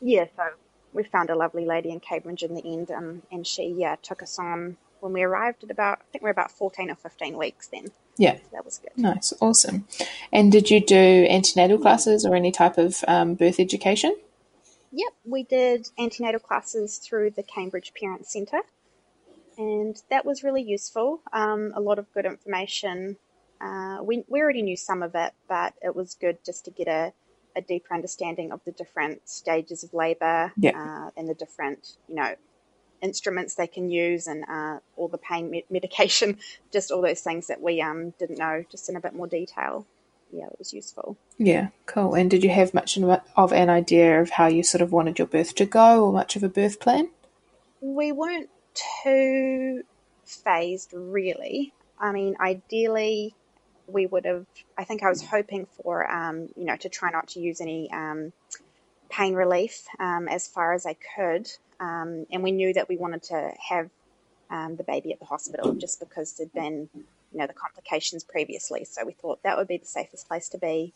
yeah, 0.00 0.26
so 0.36 0.44
we 0.92 1.02
found 1.02 1.30
a 1.30 1.34
lovely 1.34 1.66
lady 1.66 1.90
in 1.90 1.98
Cambridge 1.98 2.44
in 2.44 2.54
the 2.54 2.62
end, 2.64 2.92
um, 2.92 3.22
and 3.32 3.44
she 3.44 3.74
yeah 3.76 3.96
took 4.00 4.22
us 4.22 4.38
on 4.38 4.76
when 5.00 5.12
we 5.12 5.22
arrived 5.22 5.64
at 5.64 5.70
about, 5.70 5.98
I 6.00 6.04
think 6.12 6.22
we 6.22 6.28
are 6.28 6.32
about 6.32 6.50
14 6.50 6.90
or 6.90 6.94
15 6.94 7.36
weeks 7.36 7.68
then. 7.68 7.86
Yeah. 8.16 8.36
So 8.36 8.42
that 8.52 8.64
was 8.64 8.78
good. 8.78 8.90
Nice. 8.96 9.32
Awesome. 9.40 9.86
And 10.32 10.50
did 10.50 10.70
you 10.70 10.84
do 10.84 11.26
antenatal 11.30 11.78
classes 11.78 12.26
or 12.26 12.34
any 12.34 12.50
type 12.50 12.76
of 12.78 13.04
um, 13.06 13.34
birth 13.34 13.60
education? 13.60 14.16
Yep, 14.92 15.12
we 15.24 15.42
did 15.42 15.88
antenatal 15.98 16.40
classes 16.40 16.98
through 16.98 17.32
the 17.32 17.42
Cambridge 17.42 17.92
Parent 17.98 18.26
Centre, 18.26 18.62
and 19.58 20.00
that 20.10 20.24
was 20.24 20.42
really 20.42 20.62
useful. 20.62 21.20
Um, 21.32 21.72
a 21.74 21.80
lot 21.80 21.98
of 21.98 22.10
good 22.14 22.24
information. 22.24 23.16
Uh, 23.60 23.98
we, 24.02 24.24
we 24.28 24.40
already 24.40 24.62
knew 24.62 24.76
some 24.76 25.02
of 25.02 25.14
it, 25.14 25.32
but 25.48 25.74
it 25.82 25.94
was 25.94 26.14
good 26.14 26.38
just 26.44 26.64
to 26.64 26.70
get 26.70 26.88
a, 26.88 27.12
a 27.54 27.60
deeper 27.60 27.92
understanding 27.92 28.50
of 28.50 28.60
the 28.64 28.72
different 28.72 29.28
stages 29.28 29.84
of 29.84 29.92
labour 29.92 30.52
yeah. 30.56 30.70
uh, 30.74 31.10
and 31.16 31.28
the 31.28 31.34
different, 31.34 31.96
you 32.08 32.14
know, 32.14 32.34
instruments 33.02 33.54
they 33.54 33.66
can 33.66 33.90
use 33.90 34.26
and 34.26 34.44
uh, 34.48 34.78
all 34.96 35.08
the 35.08 35.18
pain 35.18 35.50
med- 35.50 35.70
medication, 35.70 36.38
just 36.72 36.90
all 36.90 37.02
those 37.02 37.20
things 37.20 37.46
that 37.48 37.60
we 37.60 37.80
um, 37.80 38.10
didn't 38.18 38.38
know, 38.38 38.64
just 38.70 38.88
in 38.88 38.96
a 38.96 39.00
bit 39.00 39.14
more 39.14 39.26
detail. 39.26 39.86
Yeah, 40.32 40.46
it 40.46 40.58
was 40.58 40.74
useful. 40.74 41.16
Yeah, 41.38 41.68
cool. 41.86 42.14
And 42.14 42.30
did 42.30 42.44
you 42.44 42.50
have 42.50 42.74
much 42.74 42.98
of 42.98 43.52
an 43.52 43.70
idea 43.70 44.20
of 44.20 44.30
how 44.30 44.46
you 44.46 44.62
sort 44.62 44.82
of 44.82 44.92
wanted 44.92 45.18
your 45.18 45.26
birth 45.26 45.54
to 45.54 45.64
go 45.64 46.04
or 46.04 46.12
much 46.12 46.36
of 46.36 46.42
a 46.42 46.48
birth 46.50 46.80
plan? 46.80 47.08
We 47.80 48.12
weren't 48.12 48.50
too 49.02 49.84
phased, 50.26 50.92
really. 50.92 51.72
I 51.98 52.12
mean, 52.12 52.36
ideally, 52.40 53.34
we 53.86 54.06
would 54.06 54.26
have, 54.26 54.44
I 54.76 54.84
think 54.84 55.02
I 55.02 55.08
was 55.08 55.22
hoping 55.22 55.66
for, 55.82 56.10
um, 56.10 56.48
you 56.56 56.64
know, 56.64 56.76
to 56.76 56.88
try 56.88 57.10
not 57.10 57.28
to 57.28 57.40
use 57.40 57.60
any 57.60 57.90
um, 57.90 58.32
pain 59.10 59.34
relief 59.34 59.86
um, 59.98 60.28
as 60.28 60.48
far 60.48 60.74
as 60.74 60.86
I 60.86 60.96
could. 61.16 61.50
Um, 61.80 62.26
and 62.30 62.42
we 62.42 62.52
knew 62.52 62.72
that 62.74 62.88
we 62.88 62.96
wanted 62.96 63.22
to 63.24 63.52
have 63.68 63.90
um, 64.50 64.76
the 64.76 64.82
baby 64.82 65.12
at 65.12 65.18
the 65.18 65.26
hospital 65.26 65.74
just 65.74 66.00
because 66.00 66.32
there'd 66.32 66.52
been, 66.52 66.88
you 66.94 67.38
know, 67.38 67.46
the 67.46 67.52
complications 67.52 68.24
previously. 68.24 68.84
So 68.84 69.04
we 69.04 69.12
thought 69.12 69.42
that 69.42 69.56
would 69.56 69.68
be 69.68 69.76
the 69.78 69.86
safest 69.86 70.28
place 70.28 70.48
to 70.50 70.58
be. 70.58 70.92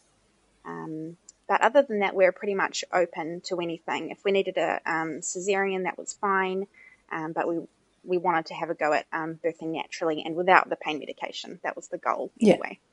Um, 0.65 1.17
but 1.49 1.61
other 1.61 1.83
than 1.83 2.01
that, 2.01 2.15
we 2.15 2.25
are 2.25 2.33
pretty 2.33 2.55
much 2.55 2.85
open 2.93 3.43
to 3.43 3.61
anything. 3.61 4.11
If 4.11 4.25
we 4.25 4.33
needed 4.33 4.57
a 4.57 4.81
um, 4.87 5.21
cesarean, 5.21 5.85
that 5.85 5.99
was 5.99 6.13
fine. 6.15 6.67
Um, 7.11 7.33
but 7.33 7.47
we 7.47 7.61
we 8.05 8.19
wanted 8.19 8.47
to 8.47 8.55
have 8.55 8.71
a 8.71 8.75
go 8.75 8.93
at 8.93 9.07
um, 9.13 9.39
birthing 9.45 9.75
naturally 9.75 10.23
and 10.25 10.35
without 10.35 10.69
the 10.69 10.77
pain 10.77 10.99
medication. 10.99 11.61
That 11.63 11.77
was 11.77 11.89
the 11.89 11.99
goal 11.99 12.33
anyway. 12.41 12.79
Yeah. 12.81 12.92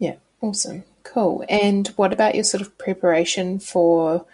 Yeah, 0.00 0.16
awesome, 0.40 0.82
cool. 1.04 1.44
And 1.48 1.86
what 1.94 2.12
about 2.12 2.34
your 2.34 2.42
sort 2.42 2.62
of 2.62 2.76
preparation 2.76 3.60
for 3.60 4.26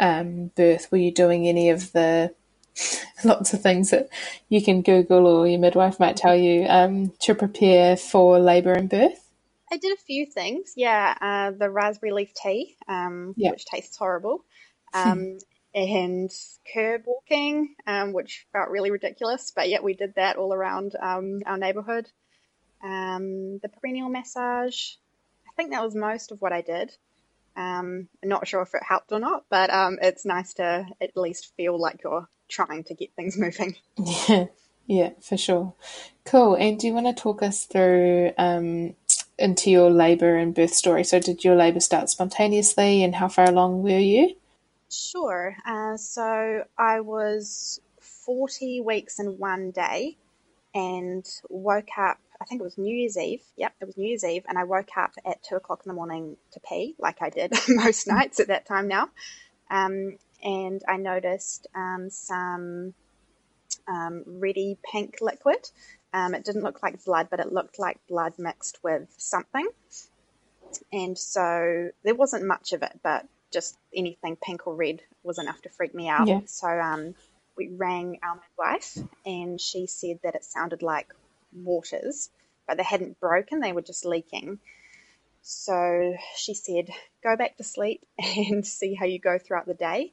um, 0.00 0.50
birth, 0.56 0.90
were 0.90 0.98
you 0.98 1.12
doing 1.12 1.46
any 1.46 1.70
of 1.70 1.92
the 1.92 2.34
lots 3.24 3.52
of 3.52 3.62
things 3.62 3.90
that 3.90 4.08
you 4.48 4.62
can 4.62 4.82
Google 4.82 5.26
or 5.26 5.46
your 5.46 5.60
midwife 5.60 6.00
might 6.00 6.16
tell 6.16 6.34
you 6.34 6.66
um, 6.68 7.12
to 7.20 7.34
prepare 7.34 7.96
for 7.96 8.40
labour 8.40 8.72
and 8.72 8.88
birth? 8.88 9.30
I 9.70 9.76
did 9.76 9.92
a 9.96 10.00
few 10.00 10.26
things. 10.26 10.72
Yeah, 10.74 11.16
uh, 11.20 11.56
the 11.56 11.70
raspberry 11.70 12.12
leaf 12.12 12.32
tea, 12.34 12.76
um, 12.88 13.34
yep. 13.36 13.52
which 13.52 13.66
tastes 13.66 13.96
horrible, 13.96 14.44
um, 14.94 15.38
and 15.72 16.30
curb 16.74 17.02
walking, 17.06 17.76
um, 17.86 18.12
which 18.12 18.46
felt 18.52 18.70
really 18.70 18.90
ridiculous, 18.90 19.52
but 19.54 19.68
yet 19.68 19.84
we 19.84 19.94
did 19.94 20.14
that 20.16 20.36
all 20.36 20.52
around 20.52 20.96
um, 21.00 21.42
our 21.46 21.58
neighbourhood. 21.58 22.08
Um, 22.82 23.58
the 23.58 23.68
perineal 23.68 24.10
massage, 24.10 24.94
think 25.60 25.72
that 25.72 25.84
was 25.84 25.94
most 25.94 26.32
of 26.32 26.40
what 26.40 26.52
I 26.52 26.62
did. 26.62 26.96
Um, 27.54 28.08
not 28.24 28.48
sure 28.48 28.62
if 28.62 28.74
it 28.74 28.82
helped 28.82 29.12
or 29.12 29.18
not, 29.18 29.44
but 29.50 29.68
um, 29.68 29.98
it's 30.00 30.24
nice 30.24 30.54
to 30.54 30.86
at 31.00 31.16
least 31.16 31.52
feel 31.56 31.78
like 31.78 32.00
you're 32.02 32.28
trying 32.48 32.84
to 32.84 32.94
get 32.94 33.12
things 33.14 33.36
moving. 33.44 33.76
Yeah, 33.98 34.46
yeah, 34.86 35.10
for 35.20 35.36
sure. 35.36 35.74
Cool. 36.24 36.54
And 36.54 36.78
do 36.78 36.86
you 36.86 36.94
want 36.94 37.14
to 37.14 37.22
talk 37.22 37.42
us 37.42 37.66
through 37.66 38.32
um, 38.38 38.94
into 39.38 39.70
your 39.70 39.90
labour 39.90 40.36
and 40.36 40.54
birth 40.54 40.72
story? 40.72 41.04
So, 41.04 41.20
did 41.20 41.44
your 41.44 41.56
labour 41.56 41.80
start 41.80 42.08
spontaneously, 42.08 43.04
and 43.04 43.14
how 43.14 43.28
far 43.28 43.50
along 43.50 43.82
were 43.82 43.98
you? 43.98 44.36
Sure. 44.90 45.56
Uh, 45.66 45.98
so, 45.98 46.64
I 46.78 47.00
was 47.00 47.80
40 48.00 48.80
weeks 48.80 49.18
and 49.18 49.38
one 49.38 49.72
day 49.72 50.16
and 50.74 51.26
woke 51.50 51.98
up 51.98 52.18
I 52.40 52.44
think 52.46 52.60
it 52.60 52.64
was 52.64 52.78
New 52.78 52.94
Year's 52.94 53.18
Eve. 53.18 53.42
Yep, 53.56 53.74
it 53.80 53.84
was 53.84 53.96
New 53.96 54.08
Year's 54.08 54.24
Eve, 54.24 54.44
and 54.48 54.58
I 54.58 54.64
woke 54.64 54.96
up 54.96 55.12
at 55.26 55.42
two 55.42 55.56
o'clock 55.56 55.82
in 55.84 55.90
the 55.90 55.94
morning 55.94 56.36
to 56.52 56.60
pee, 56.60 56.94
like 56.98 57.20
I 57.20 57.28
did 57.28 57.52
most 57.68 58.06
nights 58.06 58.40
at 58.40 58.48
that 58.48 58.66
time 58.66 58.88
now. 58.88 59.10
Um, 59.70 60.16
and 60.42 60.80
I 60.88 60.96
noticed 60.96 61.66
um, 61.74 62.08
some 62.08 62.94
um, 63.86 64.24
reddy 64.26 64.78
pink 64.90 65.18
liquid. 65.20 65.68
Um, 66.12 66.34
it 66.34 66.44
didn't 66.44 66.62
look 66.62 66.82
like 66.82 67.04
blood, 67.04 67.28
but 67.30 67.40
it 67.40 67.52
looked 67.52 67.78
like 67.78 67.98
blood 68.08 68.32
mixed 68.38 68.78
with 68.82 69.08
something. 69.16 69.68
And 70.92 71.18
so 71.18 71.90
there 72.04 72.14
wasn't 72.14 72.46
much 72.46 72.72
of 72.72 72.82
it, 72.82 72.98
but 73.02 73.26
just 73.52 73.76
anything 73.94 74.36
pink 74.36 74.66
or 74.66 74.74
red 74.74 75.00
was 75.22 75.38
enough 75.38 75.60
to 75.62 75.68
freak 75.68 75.94
me 75.94 76.08
out. 76.08 76.26
Yeah. 76.26 76.40
So 76.46 76.68
um, 76.68 77.14
we 77.56 77.68
rang 77.68 78.18
our 78.22 78.36
midwife, 78.36 78.96
and 79.26 79.60
she 79.60 79.86
said 79.86 80.20
that 80.22 80.34
it 80.34 80.44
sounded 80.44 80.82
like 80.82 81.08
waters, 81.52 82.30
but 82.66 82.76
they 82.76 82.84
hadn't 82.84 83.20
broken, 83.20 83.60
they 83.60 83.72
were 83.72 83.82
just 83.82 84.04
leaking. 84.04 84.58
So 85.42 86.14
she 86.36 86.54
said, 86.54 86.90
go 87.22 87.36
back 87.36 87.56
to 87.56 87.64
sleep 87.64 88.04
and 88.18 88.66
see 88.66 88.94
how 88.94 89.06
you 89.06 89.18
go 89.18 89.38
throughout 89.38 89.66
the 89.66 89.74
day. 89.74 90.12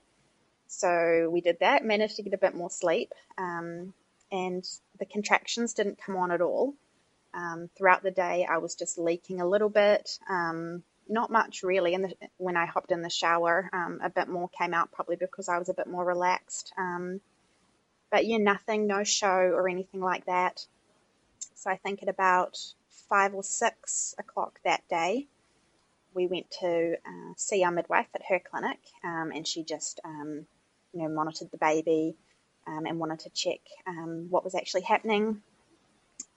So 0.67 1.29
we 1.31 1.41
did 1.41 1.59
that, 1.59 1.85
managed 1.85 2.17
to 2.17 2.23
get 2.23 2.33
a 2.33 2.37
bit 2.37 2.55
more 2.55 2.69
sleep, 2.69 3.13
um, 3.37 3.93
and 4.31 4.63
the 4.99 5.05
contractions 5.05 5.73
didn't 5.73 6.01
come 6.03 6.17
on 6.17 6.31
at 6.31 6.41
all. 6.41 6.73
Um, 7.33 7.69
throughout 7.77 8.03
the 8.03 8.11
day, 8.11 8.45
I 8.49 8.57
was 8.57 8.75
just 8.75 8.97
leaking 8.97 9.39
a 9.39 9.47
little 9.47 9.69
bit, 9.69 10.17
um, 10.29 10.83
not 11.07 11.31
much 11.31 11.63
really. 11.63 11.93
And 11.93 12.13
when 12.37 12.57
I 12.57 12.65
hopped 12.65 12.91
in 12.91 13.01
the 13.01 13.09
shower, 13.09 13.69
um, 13.71 13.99
a 14.03 14.09
bit 14.09 14.27
more 14.27 14.49
came 14.49 14.73
out, 14.73 14.91
probably 14.91 15.15
because 15.15 15.47
I 15.47 15.57
was 15.57 15.69
a 15.69 15.73
bit 15.73 15.87
more 15.87 16.03
relaxed. 16.03 16.73
Um, 16.77 17.21
but 18.11 18.25
yeah, 18.25 18.37
nothing, 18.37 18.87
no 18.87 19.03
show 19.03 19.27
or 19.27 19.69
anything 19.69 20.01
like 20.01 20.25
that. 20.25 20.65
So 21.57 21.71
I 21.71 21.75
think 21.75 22.03
at 22.03 22.07
about 22.07 22.55
five 23.09 23.33
or 23.33 23.41
six 23.41 24.13
o'clock 24.19 24.59
that 24.63 24.87
day, 24.87 25.25
we 26.13 26.27
went 26.27 26.51
to 26.59 26.93
uh, 26.93 27.33
see 27.35 27.63
our 27.63 27.71
midwife 27.71 28.09
at 28.13 28.21
her 28.29 28.39
clinic, 28.39 28.77
um, 29.03 29.31
and 29.33 29.45
she 29.47 29.63
just, 29.63 29.99
um, 30.05 30.45
you 30.93 31.01
know, 31.01 31.09
monitored 31.09 31.49
the 31.49 31.57
baby, 31.57 32.15
um, 32.67 32.85
and 32.85 32.99
wanted 32.99 33.21
to 33.21 33.31
check 33.31 33.59
um, 33.87 34.27
what 34.29 34.43
was 34.43 34.53
actually 34.53 34.83
happening. 34.83 35.41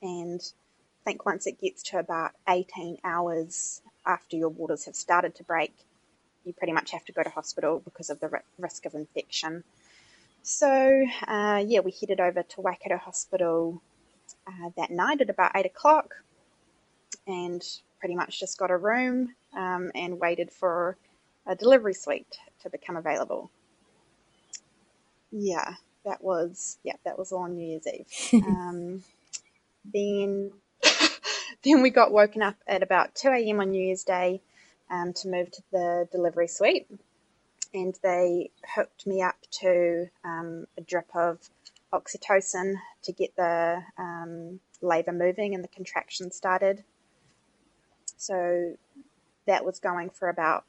And 0.00 0.40
I 0.40 1.10
think 1.10 1.26
once 1.26 1.46
it 1.46 1.60
gets 1.60 1.82
to 1.90 1.98
about 1.98 2.30
18 2.48 2.98
hours 3.04 3.82
after 4.06 4.36
your 4.36 4.48
waters 4.48 4.86
have 4.86 4.96
started 4.96 5.34
to 5.34 5.44
break, 5.44 5.74
you 6.46 6.54
pretty 6.54 6.72
much 6.72 6.92
have 6.92 7.04
to 7.04 7.12
go 7.12 7.22
to 7.22 7.28
hospital 7.28 7.82
because 7.84 8.08
of 8.08 8.20
the 8.20 8.40
risk 8.58 8.86
of 8.86 8.94
infection. 8.94 9.64
So, 10.42 11.04
uh, 11.28 11.62
yeah, 11.66 11.80
we 11.80 11.90
headed 12.00 12.20
over 12.20 12.42
to 12.42 12.60
Waikato 12.62 12.96
Hospital 12.96 13.82
uh, 14.50 14.70
that 14.76 14.90
night 14.92 15.22
at 15.22 15.30
about 15.30 15.52
8 15.56 15.66
o'clock 15.66 16.16
and 17.28 17.62
pretty 18.00 18.16
much 18.16 18.40
just 18.40 18.58
got 18.58 18.72
a 18.72 18.78
room 18.78 19.34
um, 19.56 19.92
and 19.94 20.20
waited 20.20 20.50
for 20.52 20.98
a 21.46 21.56
delivery 21.56 21.94
suite 21.94 22.38
to 22.62 22.70
become 22.70 22.96
available. 22.96 23.50
Yeah, 25.32 25.74
that 26.04 26.22
was 26.24 26.78
yeah 26.84 26.96
that 27.04 27.18
was 27.18 27.32
all 27.32 27.44
on 27.44 27.56
New 27.56 27.66
Year's 27.66 27.86
Eve. 27.86 28.42
um, 28.46 29.04
then 29.84 30.52
then 31.64 31.82
we 31.82 31.90
got 31.90 32.12
woken 32.12 32.42
up 32.42 32.56
at 32.66 32.82
about 32.82 33.14
two 33.14 33.28
a.m. 33.30 33.60
on 33.60 33.70
New 33.70 33.84
Year's 33.84 34.04
Day 34.04 34.42
um, 34.90 35.12
to 35.14 35.28
move 35.28 35.50
to 35.52 35.62
the 35.72 36.08
delivery 36.12 36.48
suite, 36.48 36.88
and 37.74 37.98
they 38.02 38.50
hooked 38.74 39.06
me 39.06 39.22
up 39.22 39.36
to 39.60 40.08
um, 40.24 40.66
a 40.78 40.82
drip 40.82 41.08
of 41.14 41.38
oxytocin 41.92 42.74
to 43.02 43.12
get 43.12 43.34
the 43.36 43.82
um, 43.98 44.60
labour 44.80 45.12
moving 45.12 45.54
and 45.54 45.64
the 45.64 45.68
contraction 45.68 46.30
started. 46.30 46.84
So 48.16 48.76
that 49.46 49.64
was 49.64 49.78
going 49.78 50.10
for 50.10 50.28
about 50.28 50.64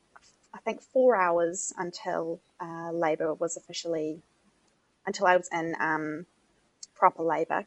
I 0.53 0.59
think 0.59 0.81
four 0.81 1.15
hours 1.15 1.73
until 1.77 2.41
uh, 2.59 2.91
labour 2.91 3.33
was 3.33 3.57
officially 3.57 4.21
until 5.05 5.27
I 5.27 5.37
was 5.37 5.49
in 5.51 5.75
um, 5.79 6.25
proper 6.95 7.23
labour, 7.23 7.65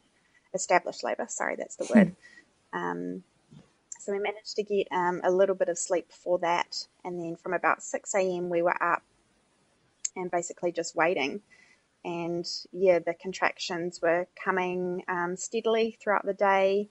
established 0.55 1.03
labour. 1.05 1.27
Sorry, 1.29 1.57
that's 1.57 1.77
the 1.77 1.87
word. 1.95 2.17
Um, 2.73 3.23
so 4.01 4.13
we 4.13 4.19
managed 4.19 4.57
to 4.57 4.63
get 4.63 4.89
um, 4.93 5.21
a 5.25 5.31
little 5.31 5.55
bit 5.55 5.69
of 5.69 5.79
sleep 5.79 6.09
before 6.09 6.39
that, 6.41 6.87
and 7.05 7.19
then 7.19 7.37
from 7.37 7.55
about 7.55 7.83
six 7.83 8.15
a.m. 8.15 8.51
we 8.51 8.63
were 8.63 8.83
up 8.83 9.03
and 10.17 10.31
basically 10.31 10.73
just 10.73 10.95
waiting. 10.95 11.41
And 12.05 12.47
yeah, 12.73 12.99
the 12.99 13.15
contractions 13.15 14.01
were 14.03 14.27
coming 14.43 15.03
um, 15.09 15.37
steadily 15.37 15.97
throughout 16.01 16.27
the 16.27 16.35
day, 16.35 16.91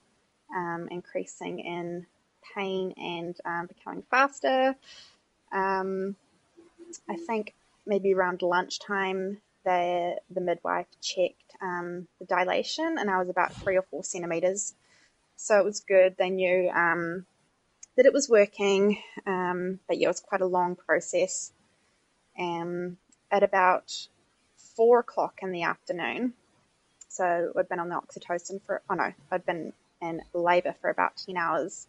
um, 0.54 0.88
increasing 0.90 1.60
in 1.60 2.06
pain 2.54 2.92
and 2.96 3.36
um, 3.44 3.66
becoming 3.66 4.02
faster. 4.10 4.74
Um, 5.52 6.16
I 7.08 7.16
think 7.16 7.54
maybe 7.86 8.12
around 8.12 8.42
lunchtime, 8.42 9.40
the 9.64 10.16
the 10.30 10.40
midwife 10.40 10.88
checked 11.00 11.54
um, 11.62 12.08
the 12.18 12.26
dilation, 12.26 12.96
and 12.98 13.08
I 13.08 13.18
was 13.18 13.28
about 13.28 13.54
three 13.54 13.76
or 13.76 13.82
four 13.82 14.04
centimeters. 14.04 14.74
So 15.36 15.58
it 15.58 15.64
was 15.64 15.80
good. 15.80 16.16
They 16.16 16.30
knew 16.30 16.70
um, 16.70 17.26
that 17.96 18.06
it 18.06 18.12
was 18.12 18.28
working, 18.28 18.98
but 19.24 19.98
yeah, 19.98 20.06
it 20.06 20.08
was 20.08 20.20
quite 20.20 20.40
a 20.40 20.46
long 20.46 20.76
process. 20.76 21.52
Um, 22.38 22.98
at 23.30 23.42
about 23.42 24.08
four 24.76 25.00
o'clock 25.00 25.40
in 25.42 25.52
the 25.52 25.62
afternoon, 25.62 26.34
so 27.08 27.52
I'd 27.56 27.68
been 27.68 27.80
on 27.80 27.88
the 27.88 27.96
oxytocin 27.96 28.62
for 28.64 28.82
oh 28.88 28.94
no, 28.94 29.12
I'd 29.30 29.46
been 29.46 29.72
in 30.00 30.22
labour 30.32 30.74
for 30.80 30.90
about 30.90 31.16
ten 31.16 31.36
hours. 31.36 31.86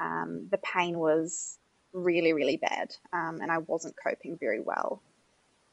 Um, 0.00 0.48
the 0.50 0.58
pain 0.58 0.98
was 0.98 1.58
really, 1.92 2.32
really 2.32 2.56
bad, 2.56 2.94
um, 3.12 3.40
and 3.40 3.50
I 3.50 3.58
wasn't 3.58 3.94
coping 4.02 4.36
very 4.38 4.60
well. 4.60 5.00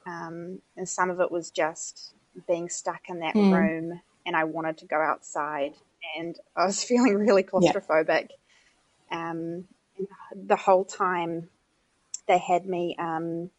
Um, 0.06 0.62
and 0.76 0.88
some 0.88 1.10
of 1.10 1.20
it 1.20 1.32
was 1.32 1.52
just 1.52 2.14
being 2.48 2.70
stuck 2.70 3.10
in 3.10 3.20
that 3.20 3.36
mm. 3.36 3.54
room 3.54 4.02
and 4.26 4.36
I 4.36 4.44
wanted 4.46 4.78
to 4.80 4.86
go 4.86 4.98
outside 5.00 5.74
and 6.18 6.38
I 6.56 6.66
was 6.66 6.84
feeling 6.88 7.16
really 7.16 7.44
claustrophobic. 7.44 8.30
Yeah. 9.12 9.32
Um, 9.32 9.66
the 10.36 10.56
whole 10.56 10.86
time 10.86 11.50
they 12.28 12.38
had 12.38 12.66
me, 12.66 12.96
um, 13.00 13.50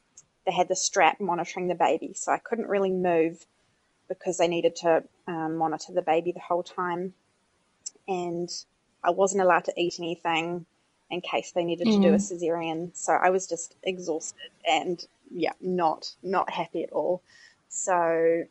they 0.46 0.52
had 0.52 0.68
the 0.68 0.76
strap 0.76 1.20
monitoring 1.20 1.68
the 1.68 1.74
baby, 1.74 2.12
so 2.14 2.32
I 2.32 2.38
couldn't 2.38 2.68
really 2.68 2.90
move 2.90 3.44
because 4.08 4.38
they 4.38 4.48
needed 4.48 4.76
to 4.76 5.04
um, 5.26 5.56
monitor 5.56 5.92
the 5.92 6.02
baby 6.02 6.32
the 6.32 6.40
whole 6.40 6.62
time. 6.62 7.14
And 8.08 8.50
I 9.04 9.10
wasn't 9.10 9.42
allowed 9.42 9.64
to 9.66 9.80
eat 9.80 9.96
anything 9.98 10.66
in 11.10 11.20
case 11.20 11.52
they 11.52 11.64
needed 11.64 11.86
mm. 11.86 11.96
to 11.96 12.08
do 12.08 12.14
a 12.14 12.18
mm. 12.18 12.32
cesarean. 12.32 12.90
So 12.96 13.12
I 13.12 13.30
was 13.30 13.46
just 13.46 13.76
exhausted 13.82 14.50
and 14.68 15.04
yeah, 15.30 15.52
not 15.60 16.12
not 16.22 16.50
happy 16.50 16.82
at 16.82 16.92
all. 16.92 17.22
So 17.68 18.44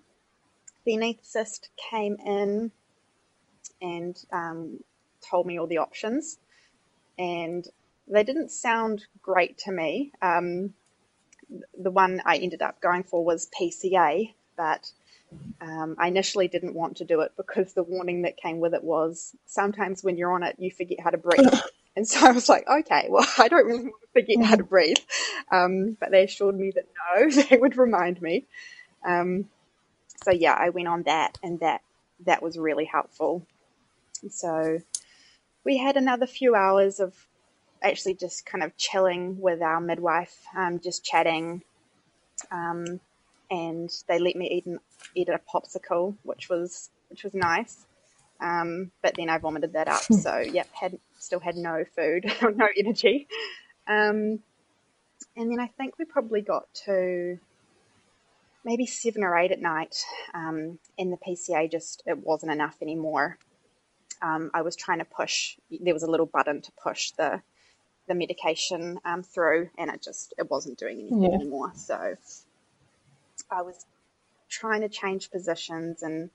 the 0.86 0.92
anaesthetist 0.94 1.70
came 1.90 2.16
in 2.26 2.72
and 3.82 4.18
um, 4.32 4.80
told 5.30 5.46
me 5.46 5.60
all 5.60 5.68
the 5.68 5.78
options, 5.78 6.38
and 7.18 7.68
they 8.08 8.24
didn't 8.24 8.52
sound 8.52 9.06
great 9.22 9.58
to 9.60 9.72
me. 9.72 10.12
Um, 10.22 10.74
the 11.78 11.92
one 11.92 12.22
I 12.26 12.38
ended 12.38 12.62
up 12.62 12.82
going 12.82 13.04
for 13.04 13.24
was 13.24 13.50
PCA, 13.60 14.34
but 14.56 14.92
um, 15.62 15.96
I 15.98 16.08
initially 16.08 16.48
didn't 16.48 16.74
want 16.74 16.98
to 16.98 17.06
do 17.06 17.22
it 17.22 17.34
because 17.38 17.74
the 17.74 17.84
warning 17.84 18.24
that 18.24 18.38
came 18.38 18.60
with 18.60 18.74
it 18.74 18.84
was 18.84 19.36
sometimes 19.46 20.04
when 20.04 20.18
you're 20.18 20.34
on 20.34 20.44
it, 20.44 20.56
you 20.60 20.72
forget 20.72 21.00
how 21.00 21.10
to 21.10 21.18
breathe. 21.18 21.54
And 21.96 22.08
so 22.08 22.26
I 22.26 22.32
was 22.32 22.48
like, 22.48 22.66
okay, 22.66 23.08
well, 23.10 23.28
I 23.40 23.50
don't 23.50 23.66
really 23.66 23.84
want 23.84 23.96
to 24.02 24.22
forget 24.22 24.46
how 24.46 24.56
to 24.56 24.64
mm. 24.64 24.70
breathe. 24.70 25.00
Um, 25.52 25.98
but 26.00 26.12
they 26.12 26.24
assured 26.24 26.58
me 26.58 26.72
that 26.72 26.86
no, 27.18 27.44
they 27.50 27.58
would 27.58 27.78
remind 27.78 28.22
me. 28.22 28.46
Um, 29.04 29.50
so 30.24 30.32
yeah, 30.32 30.54
I 30.54 30.70
went 30.70 30.88
on 30.88 31.04
that 31.04 31.38
and 31.44 31.60
that, 31.60 31.82
that 32.26 32.42
was 32.42 32.58
really 32.58 32.86
helpful. 32.86 33.46
So 34.30 34.80
we 35.66 35.78
had 35.78 35.98
another 35.98 36.28
few 36.28 36.56
hours 36.56 37.02
of 37.02 37.14
actually 37.84 38.16
just 38.16 38.46
kind 38.46 38.64
of 38.64 38.76
chilling 38.78 39.40
with 39.40 39.62
our 39.62 39.80
midwife, 39.80 40.36
um, 40.56 40.80
just 40.80 41.04
chatting. 41.04 41.64
Um, 42.52 43.00
and 43.52 43.90
they 44.08 44.20
let 44.20 44.36
me 44.36 44.50
eat, 44.50 44.66
an, 44.66 44.80
eat 45.16 45.30
a 45.30 45.40
popsicle, 45.54 46.16
which 46.24 46.50
was, 46.50 46.90
which 47.10 47.24
was 47.24 47.34
nice. 47.34 47.86
Um, 48.40 48.92
but 49.02 49.16
then 49.18 49.30
I 49.30 49.38
vomited 49.38 49.74
that 49.74 49.88
up. 49.88 50.02
So, 50.04 50.38
yep, 50.52 50.70
had 50.74 50.98
still 51.18 51.40
had 51.40 51.56
no 51.56 51.84
food, 51.96 52.26
no 52.42 52.68
energy. 52.78 53.28
Um, 53.88 54.40
and 55.36 55.52
then 55.52 55.60
I 55.60 55.68
think 55.68 55.98
we 55.98 56.06
probably 56.06 56.42
got 56.42 56.74
to 56.86 57.40
maybe 58.64 58.86
seven 58.86 59.24
or 59.24 59.38
eight 59.38 59.52
at 59.52 59.62
night. 59.62 59.96
Um, 60.34 60.80
and 60.98 61.12
the 61.12 61.18
PCA 61.18 61.72
just, 61.72 62.04
it 62.06 62.20
wasn't 62.20 62.52
enough 62.52 62.78
anymore. 62.82 63.38
Um, 64.22 64.52
I 64.54 64.62
was 64.62 64.76
trying 64.76 65.00
to 65.00 65.06
push, 65.06 65.58
there 65.72 65.94
was 65.94 66.04
a 66.04 66.12
little 66.12 66.26
button 66.26 66.62
to 66.62 66.72
push 66.84 67.12
the, 67.12 67.42
the 68.10 68.16
medication 68.16 69.00
um, 69.06 69.24
through 69.24 69.70
and 69.78 69.90
it 69.90 70.02
just, 70.02 70.34
it 70.38 70.52
wasn't 70.52 70.78
doing 70.78 71.00
anything 71.00 71.24
yeah. 71.24 71.30
anymore. 71.30 71.72
So 71.76 72.18
I 73.50 73.62
was 73.62 73.86
trying 74.50 74.82
to 74.82 74.90
change 74.90 75.32
positions 75.32 76.04
and 76.04 76.30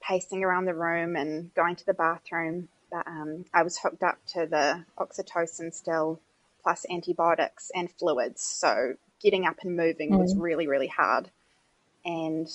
pacing 0.00 0.42
around 0.42 0.64
the 0.64 0.74
room 0.74 1.14
and 1.14 1.54
going 1.54 1.76
to 1.76 1.86
the 1.86 1.94
bathroom. 1.94 2.68
But 2.90 3.06
um, 3.06 3.44
I 3.52 3.62
was 3.62 3.78
hooked 3.78 4.02
up 4.02 4.18
to 4.28 4.46
the 4.46 4.84
oxytocin 4.98 5.72
still, 5.72 6.18
plus 6.62 6.86
antibiotics 6.90 7.70
and 7.74 7.92
fluids. 7.92 8.42
So 8.42 8.94
getting 9.22 9.46
up 9.46 9.56
and 9.62 9.76
moving 9.76 10.12
mm. 10.12 10.18
was 10.18 10.34
really, 10.34 10.66
really 10.66 10.86
hard. 10.88 11.30
And 12.04 12.48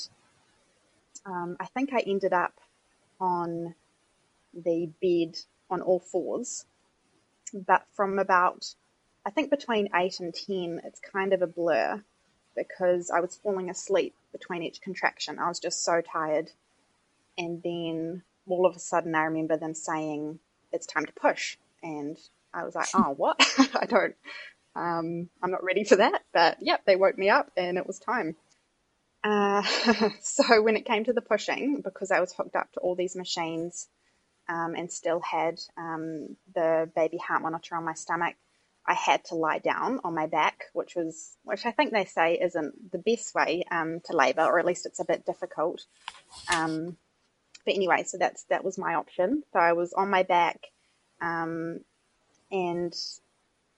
um, 1.25 1.57
I 1.59 1.65
think 1.65 1.93
I 1.93 1.99
ended 1.99 2.33
up 2.33 2.59
on 3.19 3.75
the 4.53 4.89
bed 5.01 5.37
on 5.69 5.81
all 5.81 5.99
fours. 5.99 6.65
But 7.53 7.85
from 7.93 8.19
about, 8.19 8.65
I 9.25 9.29
think 9.29 9.49
between 9.49 9.89
eight 9.95 10.19
and 10.19 10.33
10, 10.33 10.81
it's 10.83 10.99
kind 10.99 11.33
of 11.33 11.41
a 11.41 11.47
blur 11.47 12.03
because 12.55 13.09
I 13.09 13.19
was 13.19 13.35
falling 13.35 13.69
asleep 13.69 14.15
between 14.31 14.63
each 14.63 14.81
contraction. 14.81 15.39
I 15.39 15.47
was 15.47 15.59
just 15.59 15.83
so 15.83 16.01
tired 16.01 16.51
and 17.37 17.61
then 17.63 18.23
all 18.47 18.65
of 18.65 18.75
a 18.75 18.79
sudden, 18.79 19.15
I 19.15 19.23
remember 19.23 19.57
them 19.57 19.73
saying, 19.73 20.39
it's 20.71 20.85
time 20.85 21.05
to 21.05 21.13
push. 21.13 21.57
And 21.81 22.17
I 22.53 22.63
was 22.63 22.75
like, 22.75 22.89
oh, 22.93 23.13
what? 23.15 23.35
I 23.75 23.85
don't, 23.85 24.15
um, 24.75 25.29
I'm 25.41 25.51
not 25.51 25.63
ready 25.63 25.83
for 25.83 25.97
that. 25.97 26.23
But 26.33 26.57
yep, 26.61 26.83
they 26.85 26.95
woke 26.95 27.17
me 27.17 27.29
up 27.29 27.51
and 27.57 27.77
it 27.77 27.87
was 27.87 27.99
time. 27.99 28.35
Uh, 29.23 29.63
so 30.21 30.61
when 30.61 30.75
it 30.75 30.85
came 30.85 31.05
to 31.05 31.13
the 31.13 31.21
pushing, 31.21 31.81
because 31.81 32.11
I 32.11 32.19
was 32.19 32.33
hooked 32.33 32.55
up 32.55 32.71
to 32.73 32.79
all 32.81 32.95
these 32.95 33.15
machines 33.15 33.87
um, 34.49 34.75
and 34.75 34.91
still 34.91 35.19
had 35.19 35.59
um, 35.77 36.35
the 36.53 36.89
baby 36.95 37.17
heart 37.17 37.41
monitor 37.41 37.75
on 37.75 37.85
my 37.85 37.93
stomach, 37.93 38.35
I 38.85 38.93
had 38.93 39.23
to 39.25 39.35
lie 39.35 39.59
down 39.59 40.01
on 40.03 40.13
my 40.13 40.27
back, 40.27 40.65
which 40.73 40.95
was, 40.95 41.37
which 41.43 41.65
I 41.65 41.71
think 41.71 41.93
they 41.93 42.05
say 42.05 42.39
isn't 42.41 42.91
the 42.91 42.97
best 42.97 43.33
way 43.33 43.63
um, 43.71 44.01
to 44.05 44.15
labour, 44.15 44.43
or 44.43 44.59
at 44.59 44.65
least 44.65 44.85
it's 44.85 44.99
a 44.99 45.05
bit 45.05 45.25
difficult. 45.25 45.85
Um, 46.53 46.97
but 47.65 47.75
anyway, 47.75 48.03
so 48.05 48.17
that's 48.17 48.43
that 48.45 48.65
was 48.65 48.77
my 48.77 48.95
option. 48.95 49.43
So 49.53 49.59
I 49.59 49.71
was 49.71 49.93
on 49.93 50.09
my 50.09 50.23
back, 50.23 50.59
um, 51.21 51.79
and 52.51 52.93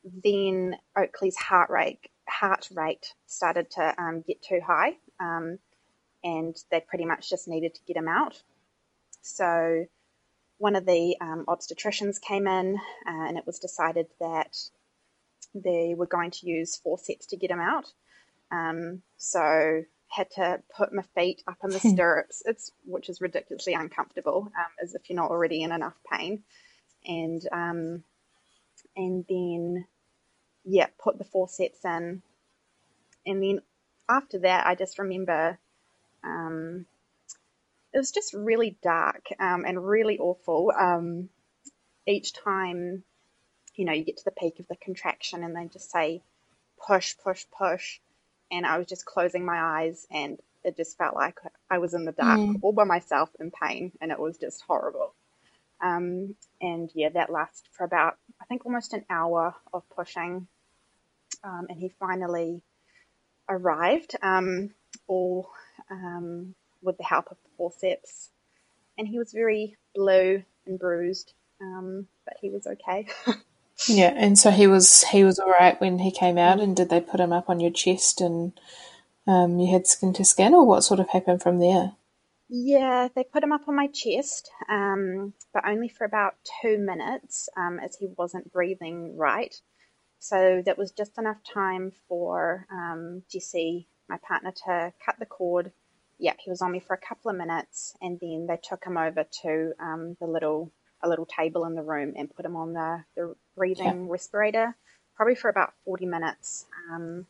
then 0.04 0.75
Oakley's 0.97 1.38
heart 1.38 1.69
rate 1.69 1.99
heart 2.28 2.69
rate 2.73 3.13
started 3.28 3.69
to 3.71 4.01
um, 4.01 4.23
get 4.25 4.41
too 4.41 4.60
high, 4.65 4.97
um, 5.19 5.60
and 6.23 6.56
they 6.71 6.80
pretty 6.80 7.06
much 7.06 7.30
just 7.30 7.47
needed 7.47 7.75
to 7.75 7.82
get 7.88 7.95
him 7.95 8.08
out. 8.08 8.41
So 9.21 9.86
one 10.57 10.75
of 10.75 10.85
the 10.85 11.17
um, 11.21 11.45
obstetricians 11.47 12.19
came 12.21 12.47
in, 12.47 12.75
uh, 13.07 13.27
and 13.27 13.37
it 13.37 13.45
was 13.45 13.59
decided 13.59 14.07
that 14.19 14.57
they 15.53 15.93
were 15.95 16.05
going 16.07 16.31
to 16.31 16.47
use 16.47 16.77
forceps 16.77 17.27
to 17.27 17.37
get 17.37 17.51
him 17.51 17.59
out. 17.59 17.91
Um, 18.51 19.01
so 19.17 19.83
had 20.07 20.29
to 20.31 20.61
put 20.75 20.93
my 20.93 21.03
feet 21.13 21.43
up 21.47 21.57
in 21.63 21.71
the 21.71 21.79
stirrups, 21.93 22.43
it's 22.45 22.71
which 22.85 23.09
is 23.09 23.21
ridiculously 23.21 23.73
uncomfortable, 23.73 24.51
um, 24.57 24.71
as 24.81 24.95
if 24.95 25.09
you're 25.09 25.15
not 25.15 25.31
already 25.31 25.61
in 25.63 25.71
enough 25.71 25.97
pain, 26.11 26.43
and 27.05 27.41
um, 27.51 28.03
and 28.95 29.25
then 29.27 29.85
yeah, 30.63 30.87
put 30.97 31.17
the 31.17 31.23
forceps 31.25 31.83
in, 31.83 32.21
and 33.25 33.43
then 33.43 33.61
after 34.07 34.39
that, 34.39 34.67
I 34.67 34.75
just 34.75 34.99
remember 34.99 35.57
um, 36.23 36.85
it 37.95 37.97
was 37.97 38.12
just 38.12 38.36
really 38.36 38.77
dark 38.84 39.29
um, 39.39 39.65
and 39.65 39.84
really 39.84 40.19
awful. 40.19 40.71
Um, 40.77 41.29
each 42.05 42.34
time, 42.34 43.03
you 43.73 43.86
know, 43.86 43.93
you 43.93 44.03
get 44.03 44.17
to 44.17 44.25
the 44.25 44.31
peak 44.31 44.60
of 44.60 44.67
the 44.67 44.75
contraction, 44.75 45.43
and 45.43 45.55
they 45.55 45.65
just 45.73 45.89
say 45.89 46.21
push, 46.86 47.15
push, 47.23 47.45
push 47.58 47.99
and 48.51 48.65
I 48.65 48.77
was 48.77 48.88
just 48.88 49.05
closing 49.05 49.45
my 49.45 49.60
eyes 49.60 50.05
and 50.12 50.39
it 50.63 50.77
just 50.77 50.97
felt 50.97 51.15
like 51.15 51.39
I 51.69 51.77
was 51.77 51.93
in 51.93 52.05
the 52.05 52.12
dark 52.12 52.39
mm. 52.39 52.60
all 52.62 52.73
by 52.73 52.84
myself 52.84 53.29
in 53.39 53.51
pain 53.51 53.91
and 54.01 54.12
it 54.12 54.19
was 54.19 54.38
just 54.38 54.62
horrible. 54.62 55.13
Um, 55.81 56.36
and 56.62 56.89
yeah, 56.93 57.10
that 57.10 57.29
lasted 57.29 57.67
for 57.71 57.84
about, 57.84 58.17
I 58.41 58.45
think 58.45 58.65
almost 58.65 58.93
an 58.93 59.05
hour 59.10 59.55
of 59.73 59.84
pushing. 59.89 60.47
Um, 61.43 61.67
and 61.69 61.79
he 61.79 61.89
finally 61.99 62.62
arrived, 63.49 64.15
um, 64.21 64.71
all 65.08 65.49
um, 65.91 66.55
with 66.81 66.97
the 66.97 67.03
help 67.03 67.27
of 67.31 67.38
the 67.43 67.49
forceps. 67.57 68.29
And 68.97 69.07
he 69.07 69.17
was 69.17 69.31
very 69.31 69.77
blue 69.93 70.43
and 70.65 70.79
bruised, 70.79 71.33
um, 71.61 72.07
but 72.25 72.38
he 72.41 72.49
was 72.49 72.67
okay. 72.67 73.07
Yeah, 73.88 74.13
and 74.15 74.39
so 74.39 74.51
he 74.51 74.67
was 74.67 75.03
he 75.03 75.23
was 75.23 75.38
all 75.38 75.51
right 75.51 75.79
when 75.81 75.99
he 75.99 76.11
came 76.11 76.38
out, 76.38 76.59
and 76.59 76.75
did 76.75 76.89
they 76.89 77.01
put 77.01 77.19
him 77.19 77.33
up 77.33 77.49
on 77.49 77.59
your 77.59 77.71
chest 77.71 78.21
and 78.21 78.53
um, 79.27 79.59
you 79.59 79.71
had 79.71 79.85
skin 79.85 80.13
to 80.13 80.25
skin, 80.25 80.53
or 80.53 80.65
what 80.65 80.83
sort 80.83 80.99
of 80.99 81.09
happened 81.09 81.41
from 81.41 81.59
there? 81.59 81.93
Yeah, 82.47 83.09
they 83.13 83.23
put 83.23 83.43
him 83.43 83.51
up 83.51 83.67
on 83.67 83.75
my 83.75 83.88
chest, 83.88 84.49
um, 84.69 85.33
but 85.53 85.67
only 85.67 85.89
for 85.89 86.05
about 86.05 86.35
two 86.61 86.77
minutes, 86.77 87.49
um, 87.57 87.79
as 87.79 87.97
he 87.97 88.07
wasn't 88.17 88.51
breathing 88.51 89.17
right. 89.17 89.53
So 90.19 90.61
that 90.65 90.77
was 90.77 90.91
just 90.91 91.17
enough 91.17 91.38
time 91.43 91.91
for 92.07 92.67
um, 92.71 93.23
Jesse, 93.31 93.88
my 94.07 94.17
partner, 94.17 94.53
to 94.65 94.93
cut 95.03 95.15
the 95.19 95.25
cord. 95.25 95.71
Yeah, 96.17 96.34
he 96.39 96.49
was 96.49 96.62
on 96.62 96.71
me 96.71 96.80
for 96.80 96.93
a 96.93 97.08
couple 97.08 97.30
of 97.30 97.38
minutes, 97.38 97.95
and 98.01 98.19
then 98.21 98.47
they 98.47 98.58
took 98.62 98.86
him 98.86 98.97
over 98.97 99.25
to 99.43 99.73
um, 99.80 100.15
the 100.19 100.28
little 100.28 100.71
a 101.04 101.10
little 101.10 101.25
table 101.25 101.65
in 101.65 101.75
the 101.75 101.84
room 101.84 102.13
and 102.17 102.34
put 102.34 102.45
him 102.45 102.56
on 102.56 102.73
the, 102.73 103.04
the 103.15 103.36
breathing 103.56 103.86
yeah. 104.06 104.12
respirator, 104.12 104.75
probably 105.15 105.36
for 105.36 105.49
about 105.49 105.73
40 105.86 106.06
minutes. 106.06 106.65
Um, 106.91 107.25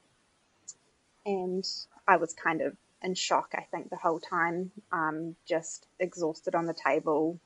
and 1.26 1.66
I 2.08 2.18
was 2.18 2.34
kind 2.34 2.62
of 2.62 2.76
in 3.02 3.16
shock, 3.16 3.54
I 3.56 3.66
think, 3.72 3.90
the 3.90 3.98
whole 3.98 4.20
time, 4.20 4.72
um, 4.92 5.36
just 5.48 5.88
exhausted 6.00 6.56
on 6.56 6.66
the 6.66 6.74
table, 6.74 7.40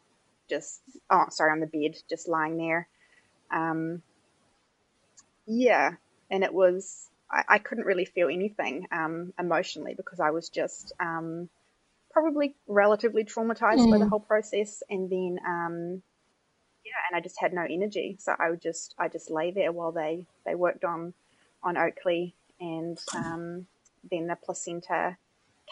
just, 0.49 0.81
oh, 1.09 1.25
sorry, 1.29 1.51
on 1.51 1.59
the 1.59 1.67
bed, 1.67 1.95
just 2.09 2.27
lying 2.27 2.57
there. 2.57 2.87
Um, 3.51 4.01
yeah, 5.47 5.93
and 6.29 6.43
it 6.43 6.53
was, 6.53 7.09
I, 7.31 7.43
I, 7.47 7.57
couldn't 7.59 7.85
really 7.85 8.05
feel 8.05 8.27
anything 8.27 8.87
um, 8.91 9.33
emotionally 9.39 9.93
because 9.93 10.19
I 10.19 10.31
was 10.31 10.49
just 10.49 10.93
um, 10.99 11.49
probably 12.11 12.55
relatively 12.67 13.23
traumatized 13.23 13.79
mm. 13.79 13.91
by 13.91 13.97
the 13.97 14.05
mm. 14.05 14.09
whole 14.09 14.19
process. 14.19 14.81
And 14.89 15.09
then, 15.09 15.39
um, 15.45 16.01
yeah, 16.85 16.93
and 17.09 17.15
I 17.17 17.21
just 17.21 17.39
had 17.39 17.53
no 17.53 17.65
energy. 17.69 18.17
So 18.19 18.33
I 18.37 18.49
would 18.49 18.61
just 18.61 18.95
I 18.97 19.07
just 19.07 19.29
lay 19.29 19.51
there 19.51 19.71
while 19.71 19.91
they 19.91 20.25
they 20.45 20.55
worked 20.55 20.83
on 20.83 21.13
on 21.61 21.77
Oakley, 21.77 22.33
and 22.59 22.97
um, 23.15 23.67
then 24.09 24.27
the 24.27 24.35
placenta 24.35 25.17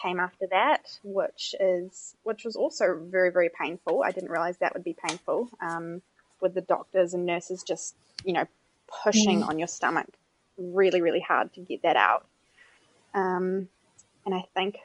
came 0.00 0.20
after 0.20 0.46
that, 0.50 0.98
which 1.02 1.54
is 1.58 2.14
which 2.22 2.44
was 2.44 2.56
also 2.56 3.00
very 3.00 3.32
very 3.32 3.50
painful. 3.50 4.02
I 4.04 4.12
didn't 4.12 4.30
realize 4.30 4.58
that 4.58 4.74
would 4.74 4.84
be 4.84 4.96
painful. 5.06 5.48
Um, 5.60 6.02
with 6.40 6.54
the 6.54 6.60
doctors 6.60 7.14
and 7.14 7.26
nurses 7.26 7.64
just 7.64 7.96
you 8.24 8.32
know 8.32 8.46
pushing 9.02 9.42
mm. 9.42 9.48
on 9.48 9.58
your 9.58 9.68
stomach 9.68 10.08
really 10.58 11.00
really 11.00 11.20
hard 11.20 11.52
to 11.54 11.60
get 11.60 11.82
that 11.82 11.96
out. 11.96 12.26
Um, 13.14 13.68
and 14.26 14.34
I 14.34 14.44
think 14.54 14.76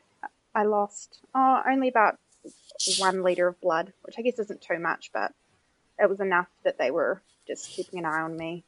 I 0.56 0.64
lost 0.64 1.20
oh, 1.36 1.62
only 1.68 1.90
about 1.90 2.18
one 3.00 3.24
liter 3.24 3.48
of 3.48 3.60
blood, 3.62 3.94
which 4.04 4.16
I 4.18 4.22
guess 4.22 4.40
isn't 4.40 4.62
too 4.62 4.80
much, 4.80 5.12
but 5.14 5.34
it 6.00 6.10
was 6.10 6.20
enough 6.20 6.48
that 6.64 6.78
they 6.78 6.92
were 6.92 7.22
just 7.48 7.70
keeping 7.70 8.00
an 8.00 8.06
eye 8.06 8.22
on 8.22 8.38
me. 8.38 8.64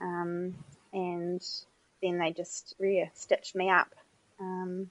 Um, 0.00 0.54
and 0.92 1.42
then 2.02 2.18
they 2.18 2.32
just 2.32 2.74
yeah, 2.80 3.08
stitched 3.14 3.54
me 3.54 3.70
up 3.70 3.94
um, 4.40 4.90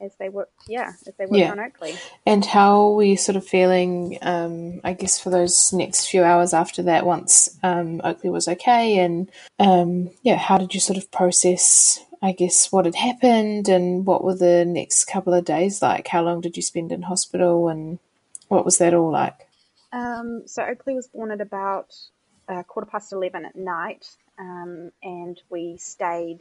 as 0.00 0.14
they 0.16 0.28
worked, 0.28 0.52
yeah, 0.68 0.92
as 1.06 1.14
they 1.16 1.26
worked 1.26 1.36
yeah. 1.36 1.50
on 1.50 1.60
Oakley. 1.60 1.94
And 2.26 2.44
how 2.44 2.90
were 2.90 3.04
you 3.04 3.16
sort 3.16 3.36
of 3.36 3.46
feeling, 3.46 4.18
um, 4.22 4.80
I 4.84 4.92
guess, 4.92 5.18
for 5.18 5.30
those 5.30 5.72
next 5.72 6.06
few 6.06 6.22
hours 6.22 6.52
after 6.52 6.82
that 6.84 7.06
once 7.06 7.58
um, 7.62 8.00
Oakley 8.04 8.30
was 8.30 8.48
okay? 8.48 8.98
And 8.98 9.30
um, 9.58 10.10
yeah, 10.22 10.36
how 10.36 10.58
did 10.58 10.74
you 10.74 10.80
sort 10.80 10.98
of 10.98 11.10
process, 11.10 12.00
I 12.22 12.32
guess, 12.32 12.70
what 12.72 12.84
had 12.84 12.94
happened 12.94 13.68
and 13.68 14.04
what 14.06 14.24
were 14.24 14.36
the 14.36 14.64
next 14.64 15.04
couple 15.04 15.34
of 15.34 15.44
days 15.44 15.82
like? 15.82 16.08
How 16.08 16.22
long 16.22 16.40
did 16.40 16.56
you 16.56 16.62
spend 16.62 16.92
in 16.92 17.02
hospital 17.02 17.68
and 17.68 17.98
what 18.48 18.64
was 18.64 18.78
that 18.78 18.94
all 18.94 19.10
like? 19.10 19.48
Um, 19.92 20.42
so 20.46 20.62
Oakley 20.62 20.94
was 20.94 21.06
born 21.06 21.30
at 21.30 21.40
about 21.40 21.94
uh, 22.48 22.62
quarter 22.64 22.90
past 22.90 23.12
11 23.12 23.44
at 23.44 23.56
night, 23.56 24.06
um, 24.38 24.90
and 25.02 25.40
we 25.50 25.76
stayed 25.78 26.40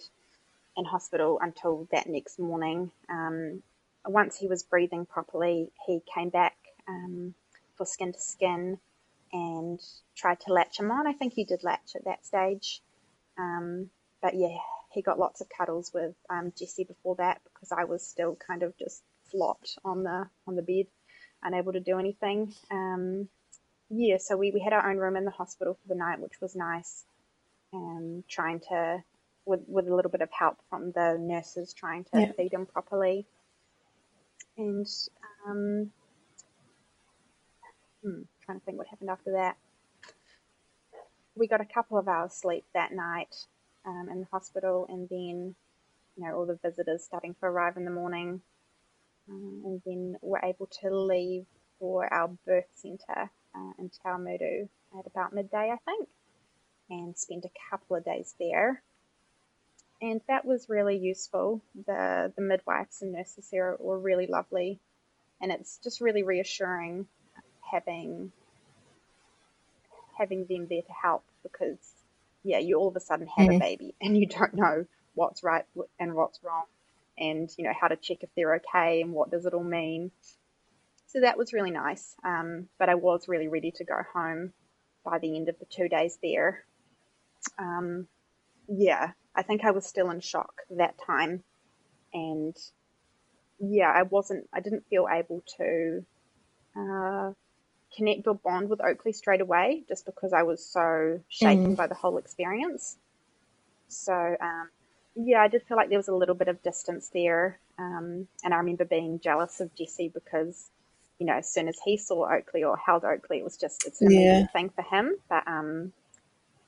in 0.78 0.86
hospital 0.86 1.40
until 1.42 1.88
that 1.92 2.08
next 2.08 2.40
morning. 2.40 2.92
Um, 3.10 3.64
once 4.06 4.38
he 4.38 4.48
was 4.48 4.64
breathing 4.64 5.06
properly, 5.06 5.72
he 5.88 6.02
came 6.14 6.30
back 6.30 6.56
um, 6.88 7.34
for 7.78 7.86
skin 7.86 8.14
to 8.14 8.20
skin 8.20 8.80
and 9.32 9.80
tried 10.16 10.40
to 10.42 10.54
latch 10.54 10.80
him 10.80 10.92
on. 10.92 11.08
I 11.08 11.14
think 11.14 11.34
he 11.34 11.46
did 11.46 11.64
latch 11.64 11.92
at 11.96 12.06
that 12.06 12.26
stage. 12.26 12.82
Um, 13.38 13.90
but 14.22 14.36
yeah, 14.36 14.58
he 14.92 15.02
got 15.02 15.20
lots 15.20 15.42
of 15.42 15.48
cuddles 15.50 15.92
with 15.94 16.16
um, 16.30 16.54
Jesse 16.58 16.84
before 16.84 17.16
that 17.18 17.42
because 17.46 17.72
I 17.72 17.86
was 17.86 18.06
still 18.06 18.38
kind 18.48 18.64
of 18.64 18.78
just 18.78 19.04
flopped 19.32 19.78
on 19.84 20.04
the 20.04 20.28
on 20.48 20.56
the 20.56 20.62
bed, 20.62 20.86
unable 21.44 21.74
to 21.74 21.80
do 21.80 22.00
anything. 22.00 22.54
Um, 22.72 23.28
yeah, 23.90 24.18
so 24.18 24.38
we, 24.38 24.52
we 24.52 24.60
had 24.62 24.74
our 24.74 24.90
own 24.90 24.98
room 24.98 25.16
in 25.16 25.26
the 25.26 25.32
hospital 25.32 25.76
for 25.82 25.88
the 25.88 25.96
night, 26.00 26.20
which 26.20 26.42
was 26.42 26.56
nice. 26.56 27.06
Um, 27.74 28.24
trying 28.30 28.60
to, 28.70 29.04
with, 29.46 29.62
with 29.68 29.88
a 29.88 29.96
little 29.96 30.12
bit 30.12 30.22
of 30.22 30.30
help 30.32 30.58
from 30.70 30.92
the 30.94 31.18
nurses, 31.20 31.74
trying 31.74 32.04
to 32.06 32.22
yeah. 32.22 32.32
feed 32.34 32.54
him 32.54 32.66
properly. 32.66 33.26
And, 34.58 34.88
um, 35.48 35.92
hmm, 38.04 38.22
trying 38.46 38.60
to 38.60 38.66
think 38.66 38.78
what 38.78 38.88
happened 38.88 39.10
after 39.10 39.32
that. 39.34 39.58
We 41.36 41.48
got 41.48 41.62
a 41.62 41.66
couple 41.66 41.98
of 41.98 42.08
hours 42.08 42.34
sleep 42.34 42.64
that 42.74 42.94
night 42.94 43.36
um, 43.86 44.08
in 44.12 44.20
the 44.20 44.28
hospital, 44.32 44.86
and 44.88 45.10
then, 45.10 45.56
you 46.16 46.24
know, 46.24 46.36
all 46.36 46.46
the 46.46 46.60
visitors 46.62 47.04
starting 47.04 47.34
to 47.36 47.46
arrive 47.46 47.76
in 47.76 47.86
the 47.86 47.92
morning. 47.92 48.42
Um, 49.30 49.62
and 49.66 49.82
then 49.86 50.16
we're 50.22 50.44
able 50.44 50.68
to 50.82 50.96
leave 50.96 51.46
for 51.80 52.14
our 52.14 52.30
birth 52.46 52.68
centre 52.76 53.32
uh, 53.56 53.72
in 53.80 53.90
Taumuru 53.90 54.68
at 55.00 55.08
about 55.08 55.34
midday, 55.34 55.72
I 55.72 55.78
think, 55.86 56.08
and 56.90 57.18
spend 57.18 57.46
a 57.46 57.70
couple 57.70 57.96
of 57.96 58.06
days 58.06 58.36
there. 58.40 58.84
And 60.04 60.20
that 60.28 60.44
was 60.44 60.68
really 60.68 60.98
useful. 60.98 61.62
The, 61.88 62.34
the 62.36 62.42
midwives 62.42 63.02
and 63.02 63.14
nurses 63.14 63.48
there 63.50 63.78
were 63.80 63.98
really 63.98 64.28
lovely, 64.28 64.82
and 65.42 65.50
it's 65.50 65.80
just 65.82 66.02
really 66.02 66.24
reassuring 66.24 67.08
having 67.72 68.34
having 70.18 70.46
them 70.46 70.68
there 70.70 70.82
to 70.82 70.92
help 70.92 71.24
because 71.42 71.78
yeah, 72.44 72.60
you 72.60 72.78
all 72.78 72.90
of 72.90 72.98
a 72.98 73.00
sudden 73.00 73.28
have 73.28 73.48
mm-hmm. 73.48 73.56
a 73.56 73.60
baby 73.60 73.96
and 74.02 74.18
you 74.18 74.28
don't 74.28 74.54
know 74.54 74.86
what's 75.16 75.42
right 75.42 75.64
and 75.98 76.14
what's 76.14 76.38
wrong, 76.44 76.66
and 77.18 77.50
you 77.58 77.64
know 77.64 77.74
how 77.80 77.88
to 77.88 77.96
check 77.96 78.18
if 78.24 78.30
they're 78.36 78.56
okay 78.56 79.02
and 79.02 79.14
what 79.14 79.32
does 79.32 79.46
it 79.46 79.54
all 79.54 79.64
mean. 79.64 80.12
So 81.08 81.22
that 81.22 81.38
was 81.38 81.54
really 81.54 81.72
nice. 81.72 82.14
Um, 82.26 82.68
but 82.78 82.90
I 82.90 82.96
was 82.96 83.30
really 83.30 83.48
ready 83.48 83.72
to 83.78 83.86
go 83.86 84.02
home 84.14 84.52
by 85.06 85.20
the 85.20 85.38
end 85.38 85.48
of 85.48 85.58
the 85.60 85.66
two 85.66 85.88
days 85.88 86.18
there. 86.22 86.66
Um, 87.58 88.08
yeah, 88.68 89.12
I 89.36 89.42
think 89.42 89.64
I 89.64 89.72
was 89.72 89.86
still 89.86 90.10
in 90.10 90.20
shock 90.20 90.62
that 90.70 90.96
time. 91.06 91.44
And 92.14 92.56
yeah, 93.60 93.92
I 93.92 94.04
wasn't, 94.04 94.48
I 94.54 94.60
didn't 94.60 94.86
feel 94.90 95.08
able 95.12 95.44
to 95.58 96.06
uh, 96.78 97.32
connect 97.96 98.28
or 98.28 98.36
bond 98.36 98.70
with 98.70 98.82
Oakley 98.82 99.14
straight 99.14 99.42
away 99.42 99.84
just 99.88 100.06
because 100.06 100.34
I 100.34 100.44
was 100.44 100.64
so 100.66 101.20
shaken 101.30 101.74
mm. 101.74 101.78
by 101.78 101.88
the 101.88 101.96
whole 101.96 102.18
experience. 102.18 102.98
So, 103.88 104.14
um, 104.14 104.70
yeah, 105.16 105.42
I 105.42 105.48
did 105.48 105.64
feel 105.64 105.78
like 105.78 105.90
there 105.90 106.00
was 106.00 106.08
a 106.08 106.16
little 106.16 106.36
bit 106.36 106.48
of 106.48 106.62
distance 106.64 107.10
there. 107.14 107.60
Um, 107.78 108.28
and 108.44 108.54
I 108.54 108.58
remember 108.58 108.86
being 108.86 109.20
jealous 109.20 109.60
of 109.60 109.74
Jesse 109.76 110.10
because, 110.10 110.70
you 111.20 111.26
know, 111.26 111.34
as 111.34 111.52
soon 111.52 111.68
as 111.68 111.80
he 111.84 111.98
saw 111.98 112.32
Oakley 112.32 112.64
or 112.64 112.78
held 112.78 113.04
Oakley, 113.04 113.40
it 113.40 113.44
was 113.44 113.58
just 113.58 113.86
it's 113.88 114.02
an 114.02 114.12
Yeah. 114.12 114.20
immediate 114.20 114.54
thing 114.54 114.70
for 114.70 114.82
him. 114.84 115.16
But 115.30 115.48
um, 115.48 115.94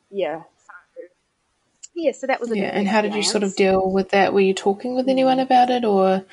yeah, 0.10 0.44
yeah. 1.96 2.12
So 2.12 2.28
that 2.28 2.40
was 2.40 2.52
a 2.52 2.58
Yeah, 2.58 2.66
and 2.66 2.88
how 2.88 3.02
did 3.02 3.16
you 3.16 3.24
sort 3.24 3.44
of 3.44 3.56
deal 3.56 3.90
with 3.90 4.10
that? 4.10 4.34
Were 4.34 4.42
you 4.42 4.54
talking 4.54 4.96
with 4.96 5.08
anyone 5.08 5.40
about 5.40 5.70
it, 5.70 5.86
or 5.86 6.26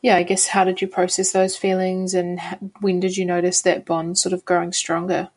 yeah, 0.00 0.16
I 0.16 0.22
guess 0.22 0.46
how 0.46 0.64
did 0.64 0.80
you 0.80 0.88
process 0.88 1.32
those 1.32 1.56
feelings, 1.56 2.14
and 2.14 2.40
when 2.80 3.00
did 3.00 3.16
you 3.16 3.24
notice 3.24 3.62
that 3.62 3.84
bond 3.84 4.18
sort 4.18 4.32
of 4.32 4.44
growing 4.44 4.72
stronger? 4.72 5.30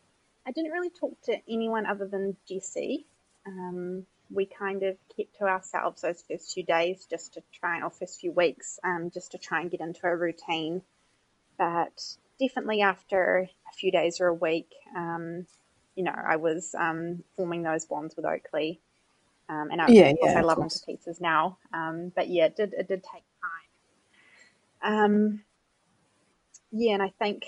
I 0.46 0.52
didn't 0.52 0.72
really 0.72 0.92
talk 0.92 1.20
to 1.24 1.38
anyone 1.50 1.86
other 1.86 2.08
than 2.08 2.38
Jesse. 2.48 3.06
Um, 3.46 4.06
we 4.30 4.46
kind 4.46 4.84
of 4.84 4.98
kept 5.16 5.38
to 5.40 5.46
ourselves 5.46 6.02
those 6.02 6.24
first 6.30 6.54
few 6.54 6.64
days 6.64 7.06
just 7.10 7.34
to 7.34 7.44
try, 7.60 7.82
or 7.82 7.90
first 7.90 8.20
few 8.20 8.32
weeks, 8.32 8.80
um, 8.84 9.12
just 9.14 9.32
to 9.32 9.38
try 9.38 9.62
and 9.62 9.72
get 9.72 9.82
into 9.82 10.06
a 10.06 10.16
routine. 10.16 10.84
But 11.58 12.16
definitely 12.40 12.82
after 12.82 13.50
a 13.70 13.76
few 13.76 13.92
days 13.92 14.22
or 14.22 14.28
a 14.28 14.34
week, 14.34 14.70
um, 14.96 15.46
you 15.96 16.04
know, 16.04 16.16
I 16.16 16.38
was 16.38 16.74
um, 16.78 17.24
forming 17.36 17.64
those 17.64 17.86
bonds 17.86 18.16
with 18.16 18.26
Oakley. 18.26 18.80
Um, 19.52 19.70
and 19.72 19.82
I, 19.82 19.88
Yeah, 19.88 20.10
of 20.10 20.20
course, 20.20 20.36
yeah, 20.36 20.38
I 20.38 20.44
love 20.44 20.62
him 20.62 20.70
course. 20.70 20.72
to 20.72 20.80
pieces 20.88 21.22
now. 21.22 21.60
Um, 21.74 22.14
but 22.16 22.30
yeah, 22.30 22.48
it 22.48 22.58
did, 22.58 22.74
it 22.74 22.90
did 22.90 23.04
take 23.04 23.26
time. 24.84 25.04
Um, 25.06 25.44
yeah, 26.72 26.94
and 26.96 27.04
I 27.04 27.14
think 27.20 27.44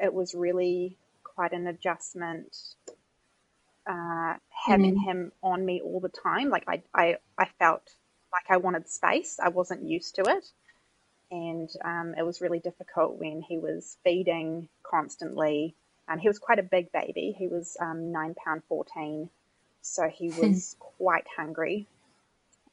it 0.00 0.12
was 0.14 0.34
really 0.34 0.98
quite 1.24 1.52
an 1.52 1.66
adjustment 1.68 2.56
uh, 3.90 4.34
having 4.68 4.96
Mm. 4.96 4.96
him 4.96 5.32
on 5.42 5.64
me 5.66 5.80
all 5.82 6.00
the 6.00 6.10
time. 6.10 6.50
Like 6.50 6.64
I, 6.68 6.82
I, 6.94 7.16
I 7.38 7.46
felt 7.60 7.82
like 8.32 8.44
I 8.50 8.58
wanted 8.58 8.88
space. 8.88 9.38
I 9.42 9.50
wasn't 9.50 9.84
used 9.88 10.16
to 10.16 10.22
it, 10.22 10.44
and 11.30 11.70
um, 11.84 12.14
it 12.18 12.24
was 12.24 12.40
really 12.40 12.60
difficult 12.60 13.18
when 13.18 13.42
he 13.42 13.58
was 13.58 13.98
feeding 14.04 14.68
constantly. 14.84 15.76
Um, 16.08 16.18
he 16.18 16.28
was 16.28 16.38
quite 16.38 16.58
a 16.60 16.64
big 16.64 16.92
baby. 16.92 17.34
He 17.38 17.48
was 17.48 17.76
um, 17.80 18.12
nine 18.12 18.34
pound 18.44 18.62
fourteen, 18.68 19.30
so 19.82 20.08
he 20.08 20.30
was 20.32 20.76
quite 20.80 21.26
hungry. 21.36 21.88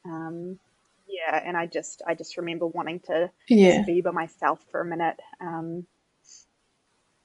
Um, 0.06 0.60
yeah, 1.08 1.41
and 1.45 1.58
I 1.58 1.67
just, 1.67 2.02
I 2.08 2.15
just 2.15 2.38
remember 2.38 2.67
wanting 2.67 3.02
to 3.02 3.32
Yeah, 3.50 3.69
just 3.69 3.86
be 3.86 4.02
by 4.02 4.12
myself 4.12 4.63
for 4.72 4.82
a 4.82 4.86
minute. 4.86 5.19
Um, 5.41 5.86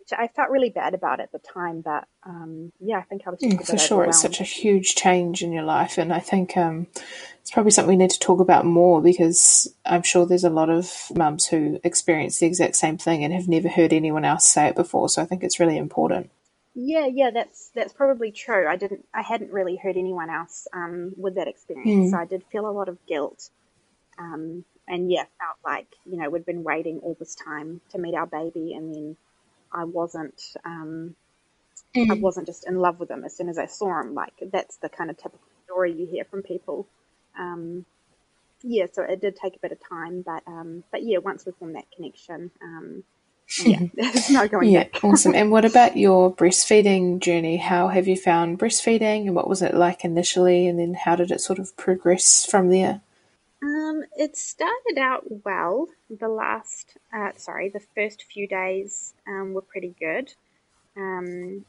which 0.01 0.19
I 0.19 0.29
felt 0.29 0.51
really 0.51 0.71
bad 0.71 0.95
about 0.95 1.21
at 1.21 1.33
the 1.33 1.39
time, 1.39 1.83
but 1.83 2.07
um, 2.25 2.73
yeah, 2.81 2.99
I 2.99 3.03
think 3.03 3.23
I 3.27 3.31
was 3.31 3.43
just 3.43 3.59
Mm, 3.59 3.67
for 3.67 3.79
sure. 3.79 4.05
It's 4.05 4.21
such 4.21 4.41
a 4.41 4.45
huge 4.45 4.95
change 4.97 5.43
in 5.43 5.53
your 5.53 5.65
life, 5.65 5.99
and 5.99 6.13
I 6.13 6.21
think 6.21 6.57
um, 6.57 6.87
it's 7.41 7.51
probably 7.53 7.73
something 7.73 7.97
we 7.97 8.03
need 8.03 8.11
to 8.11 8.19
talk 8.21 8.41
about 8.41 8.65
more 8.67 9.03
because 9.03 9.73
I'm 9.85 10.03
sure 10.03 10.27
there's 10.27 10.45
a 10.45 10.51
lot 10.51 10.71
of 10.71 11.13
mums 11.15 11.47
who 11.47 11.81
experience 11.85 12.39
the 12.39 12.47
exact 12.47 12.77
same 12.77 12.99
thing 12.99 13.25
and 13.25 13.33
have 13.35 13.49
never 13.49 13.69
heard 13.69 13.93
anyone 13.93 14.25
else 14.25 14.47
say 14.47 14.69
it 14.69 14.77
before. 14.77 15.09
So 15.09 15.23
I 15.23 15.27
think 15.27 15.45
it's 15.45 15.61
really 15.61 15.79
important. 15.79 16.31
Yeah, 16.75 17.07
yeah, 17.07 17.31
that's 17.31 17.71
that's 17.75 17.93
probably 17.93 18.33
true. 18.33 18.67
I 18.69 18.77
didn't, 18.77 19.07
I 19.15 19.23
hadn't 19.23 19.53
really 19.53 19.77
heard 19.77 19.97
anyone 19.97 20.29
else 20.31 20.67
um, 20.73 21.13
with 21.17 21.37
that 21.37 21.47
experience, 21.49 22.09
so 22.09 22.17
I 22.19 22.25
did 22.25 22.45
feel 22.51 22.69
a 22.69 22.73
lot 22.73 22.89
of 22.89 22.99
guilt, 23.07 23.49
um, 24.19 24.65
and 24.89 25.11
yeah, 25.11 25.25
felt 25.39 25.59
like 25.65 25.89
you 26.07 26.19
know 26.19 26.31
we'd 26.31 26.47
been 26.47 26.65
waiting 26.65 27.01
all 27.01 27.17
this 27.19 27.35
time 27.37 27.81
to 27.91 27.99
meet 27.99 28.15
our 28.15 28.27
baby, 28.27 28.75
and 28.75 28.95
then 28.95 29.17
I 29.73 29.85
wasn't, 29.85 30.41
um, 30.65 31.17
I 32.11 32.15
wasn't 32.15 32.47
just 32.47 32.67
in 32.69 32.77
love 32.79 33.01
with 33.01 33.11
him 33.11 33.25
as 33.25 33.37
soon 33.37 33.49
as 33.49 33.59
I 33.59 33.67
saw 33.67 34.01
him. 34.01 34.15
Like 34.15 34.35
that's 34.53 34.79
the 34.79 34.89
kind 34.91 35.11
of 35.11 35.17
typical 35.19 35.41
story 35.67 35.93
you 35.95 36.07
hear 36.07 36.25
from 36.25 36.43
people. 36.43 36.89
Um, 37.39 37.87
yeah, 38.63 38.87
so 38.93 39.03
it 39.03 39.21
did 39.21 39.37
take 39.37 39.57
a 39.57 39.61
bit 39.61 39.73
of 39.73 39.79
time, 39.89 40.23
but 40.23 40.43
um, 40.47 40.85
but 40.93 41.03
yeah, 41.05 41.19
once 41.19 41.47
we 41.47 41.53
formed 41.53 41.77
that 41.77 41.91
connection, 41.97 42.51
um, 42.63 43.05
yeah, 43.65 43.81
there's 43.95 44.31
not 44.31 44.51
going 44.51 44.71
Yeah, 44.71 44.89
awesome. 45.03 45.35
And 45.35 45.51
what 45.51 45.65
about 45.65 45.97
your 45.97 46.35
breastfeeding 46.35 47.21
journey? 47.21 47.57
How 47.57 47.89
have 47.89 48.09
you 48.09 48.17
found 48.17 48.59
breastfeeding 48.59 49.27
and 49.27 49.35
what 49.35 49.49
was 49.49 49.63
it 49.63 49.75
like 49.75 50.05
initially? 50.05 50.67
And 50.67 50.79
then 50.79 50.95
how 50.95 51.17
did 51.17 51.31
it 51.31 51.41
sort 51.41 51.59
of 51.59 51.77
progress 51.77 52.45
from 52.45 52.71
there? 52.71 53.01
Um, 53.63 54.05
it 54.17 54.37
started 54.37 54.99
out 54.99 55.25
well. 55.45 55.89
The 56.11 56.29
last, 56.29 56.99
uh, 57.13 57.31
sorry, 57.37 57.71
the 57.71 57.81
first 57.95 58.25
few 58.25 58.47
days 58.47 59.15
um, 59.27 59.55
were 59.55 59.63
pretty 59.63 59.95
good. 59.99 60.35
Um, 60.97 61.65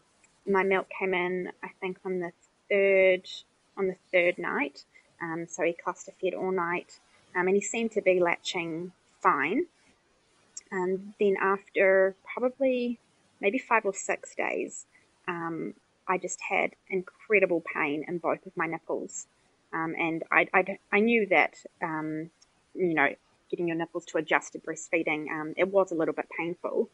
my 0.46 0.64
milk 0.64 0.88
came 1.00 1.14
in, 1.14 1.52
I 1.64 1.70
think, 1.80 1.98
on 2.06 2.20
the 2.20 2.32
third 2.70 3.28
on 3.78 3.88
the 3.88 3.96
third 4.12 4.38
night. 4.38 4.84
Um, 5.22 5.48
so 5.48 5.64
he 5.64 5.74
cluster 5.74 6.12
fed 6.22 6.34
all 6.34 6.52
night, 6.52 7.00
um, 7.36 7.48
and 7.48 7.56
he 7.56 7.62
seemed 7.62 7.92
to 7.94 8.02
be 8.02 8.20
latching 8.20 8.92
fine. 9.22 9.66
And 10.72 11.14
then 11.20 11.36
after 11.42 12.16
probably 12.34 13.00
maybe 13.40 13.58
five 13.58 13.86
or 13.86 13.94
six 13.94 14.36
days, 14.36 14.86
um, 15.28 15.74
I 16.08 16.18
just 16.18 16.40
had 16.42 16.72
incredible 16.90 17.64
pain 17.74 18.06
in 18.08 18.18
both 18.18 18.46
of 18.46 18.56
my 18.56 18.68
nipples. 18.68 19.28
Um, 19.74 19.96
and 19.98 20.24
I, 20.32 20.48
I, 20.54 20.78
I 20.92 21.00
knew 21.00 21.28
that, 21.28 21.56
um, 21.82 22.30
you 22.74 22.94
know, 22.94 23.10
getting 23.50 23.68
your 23.68 23.78
nipples 23.78 24.06
to 24.06 24.18
adjust 24.18 24.54
to 24.54 24.60
breastfeeding, 24.60 25.30
um, 25.30 25.54
it 25.58 25.68
was 25.68 25.92
a 25.92 25.96
little 25.96 26.14
bit 26.14 26.28
painful. 26.38 26.90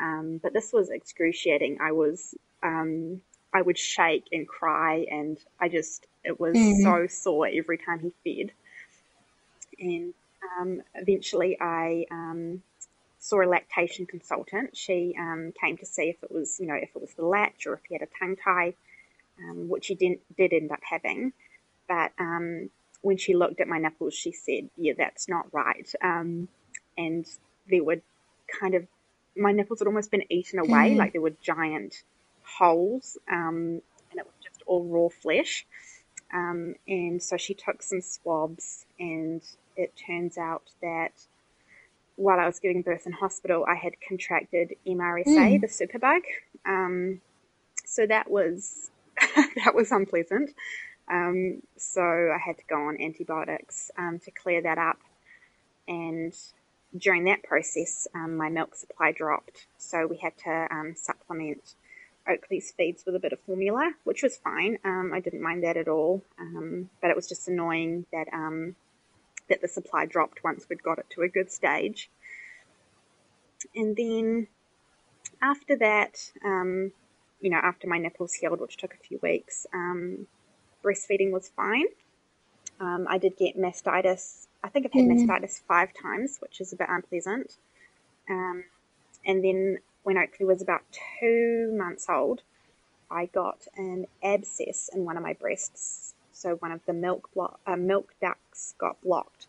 Um, 0.00 0.40
but 0.42 0.52
this 0.52 0.72
was 0.72 0.90
excruciating. 0.90 1.78
I 1.80 1.92
was, 1.92 2.34
um, 2.62 3.20
I 3.52 3.62
would 3.62 3.78
shake 3.78 4.24
and 4.32 4.48
cry, 4.48 5.06
and 5.10 5.38
I 5.60 5.68
just, 5.68 6.06
it 6.24 6.40
was 6.40 6.56
so 6.82 7.06
sore 7.06 7.46
every 7.46 7.78
time 7.78 8.00
he 8.00 8.12
fed. 8.24 8.52
And 9.78 10.14
um, 10.58 10.82
eventually 10.94 11.58
I 11.60 12.06
um, 12.10 12.62
saw 13.22 13.40
a 13.40 13.46
lactation 13.46 14.04
consultant. 14.04 14.76
She 14.76 15.14
um, 15.16 15.52
came 15.58 15.76
to 15.78 15.86
see 15.86 16.08
if 16.08 16.16
it 16.24 16.32
was, 16.32 16.58
you 16.58 16.66
know, 16.66 16.74
if 16.74 16.90
it 16.94 17.00
was 17.00 17.14
the 17.14 17.24
latch 17.24 17.66
or 17.68 17.74
if 17.74 17.80
he 17.88 17.94
had 17.94 18.02
a 18.02 18.08
tongue 18.18 18.36
tie, 18.36 18.74
um, 19.38 19.68
which 19.68 19.86
he 19.86 19.94
didn't, 19.94 20.20
did 20.36 20.52
end 20.52 20.72
up 20.72 20.80
having. 20.82 21.32
But 21.88 22.10
um, 22.18 22.70
when 23.00 23.16
she 23.16 23.34
looked 23.34 23.60
at 23.60 23.68
my 23.68 23.78
nipples, 23.78 24.14
she 24.14 24.32
said, 24.32 24.70
"Yeah, 24.76 24.94
that's 24.98 25.28
not 25.28 25.46
right." 25.52 25.88
Um, 26.02 26.48
and 26.98 27.24
there 27.70 27.84
were 27.84 28.00
kind 28.60 28.74
of 28.74 28.88
my 29.36 29.52
nipples 29.52 29.78
had 29.78 29.86
almost 29.86 30.10
been 30.10 30.24
eaten 30.28 30.58
away, 30.58 30.94
like 30.96 31.12
there 31.12 31.22
were 31.22 31.34
giant 31.42 32.02
holes, 32.42 33.16
um, 33.30 33.80
and 34.10 34.18
it 34.18 34.26
was 34.26 34.34
just 34.42 34.62
all 34.66 34.84
raw 34.84 35.08
flesh. 35.08 35.64
Um, 36.34 36.74
and 36.88 37.22
so 37.22 37.36
she 37.36 37.54
took 37.54 37.82
some 37.82 38.00
swabs, 38.00 38.84
and 38.98 39.42
it 39.76 39.92
turns 40.06 40.36
out 40.38 40.64
that 40.82 41.12
while 42.16 42.38
I 42.38 42.46
was 42.46 42.58
giving 42.60 42.82
birth 42.82 43.06
in 43.06 43.12
hospital, 43.12 43.64
I 43.68 43.74
had 43.74 43.94
contracted 44.06 44.74
MRSA, 44.86 45.26
the 45.60 45.66
superbug. 45.66 46.20
Um, 46.66 47.20
so 47.84 48.06
that 48.06 48.30
was 48.30 48.90
that 49.64 49.74
was 49.74 49.92
unpleasant. 49.92 50.50
Um, 51.10 51.62
so 51.76 52.02
I 52.02 52.38
had 52.44 52.56
to 52.58 52.64
go 52.68 52.76
on 52.76 53.00
antibiotics 53.00 53.90
um, 53.98 54.20
to 54.24 54.30
clear 54.30 54.62
that 54.62 54.78
up, 54.78 54.98
and 55.88 56.34
during 56.96 57.24
that 57.24 57.42
process, 57.42 58.06
um, 58.14 58.36
my 58.36 58.48
milk 58.48 58.74
supply 58.74 59.12
dropped. 59.12 59.66
So 59.78 60.06
we 60.06 60.18
had 60.18 60.36
to 60.38 60.68
um, 60.70 60.94
supplement 60.96 61.74
Oakley's 62.28 62.72
feeds 62.76 63.04
with 63.04 63.16
a 63.16 63.18
bit 63.18 63.32
of 63.32 63.40
formula, 63.40 63.92
which 64.04 64.22
was 64.22 64.36
fine. 64.36 64.78
Um, 64.84 65.12
I 65.12 65.20
didn't 65.20 65.42
mind 65.42 65.64
that 65.64 65.76
at 65.76 65.88
all, 65.88 66.22
um, 66.38 66.90
but 67.00 67.10
it 67.10 67.16
was 67.16 67.28
just 67.28 67.48
annoying 67.48 68.06
that 68.12 68.28
um, 68.32 68.76
that 69.48 69.60
the 69.60 69.68
supply 69.68 70.06
dropped 70.06 70.44
once 70.44 70.66
we'd 70.68 70.82
got 70.82 70.98
it 70.98 71.06
to 71.10 71.22
a 71.22 71.28
good 71.28 71.50
stage. 71.50 72.10
And 73.74 73.96
then 73.96 74.48
after 75.40 75.76
that, 75.78 76.32
um, 76.44 76.92
you 77.40 77.50
know, 77.50 77.58
after 77.58 77.88
my 77.88 77.98
nipples 77.98 78.34
healed, 78.34 78.60
which 78.60 78.76
took 78.76 78.94
a 78.94 78.98
few 78.98 79.18
weeks, 79.22 79.66
um, 79.74 80.26
breastfeeding 80.84 81.30
was 81.30 81.50
fine. 81.54 81.86
Um, 82.80 83.06
I 83.08 83.18
did 83.18 83.36
get 83.36 83.56
mastitis. 83.56 84.46
I 84.64 84.68
think 84.68 84.86
I've 84.86 84.92
had 84.92 85.04
mastitis 85.04 85.60
five 85.66 85.90
times, 86.00 86.38
which 86.40 86.60
is 86.60 86.72
a 86.72 86.76
bit 86.76 86.88
unpleasant. 86.88 87.56
Um, 88.28 88.64
and 89.24 89.44
then 89.44 89.78
when 90.02 90.18
Oakley 90.18 90.46
was 90.46 90.62
about 90.62 90.82
two 91.20 91.72
months 91.76 92.06
old, 92.08 92.42
I 93.10 93.26
got 93.26 93.66
an 93.76 94.06
abscess 94.22 94.88
in 94.92 95.04
one 95.04 95.16
of 95.16 95.22
my 95.22 95.34
breasts. 95.34 96.11
So 96.42 96.56
one 96.56 96.72
of 96.72 96.84
the 96.86 96.92
milk 96.92 97.30
blo- 97.34 97.56
uh, 97.66 97.76
milk 97.76 98.14
ducts 98.20 98.74
got 98.76 99.00
blocked, 99.00 99.46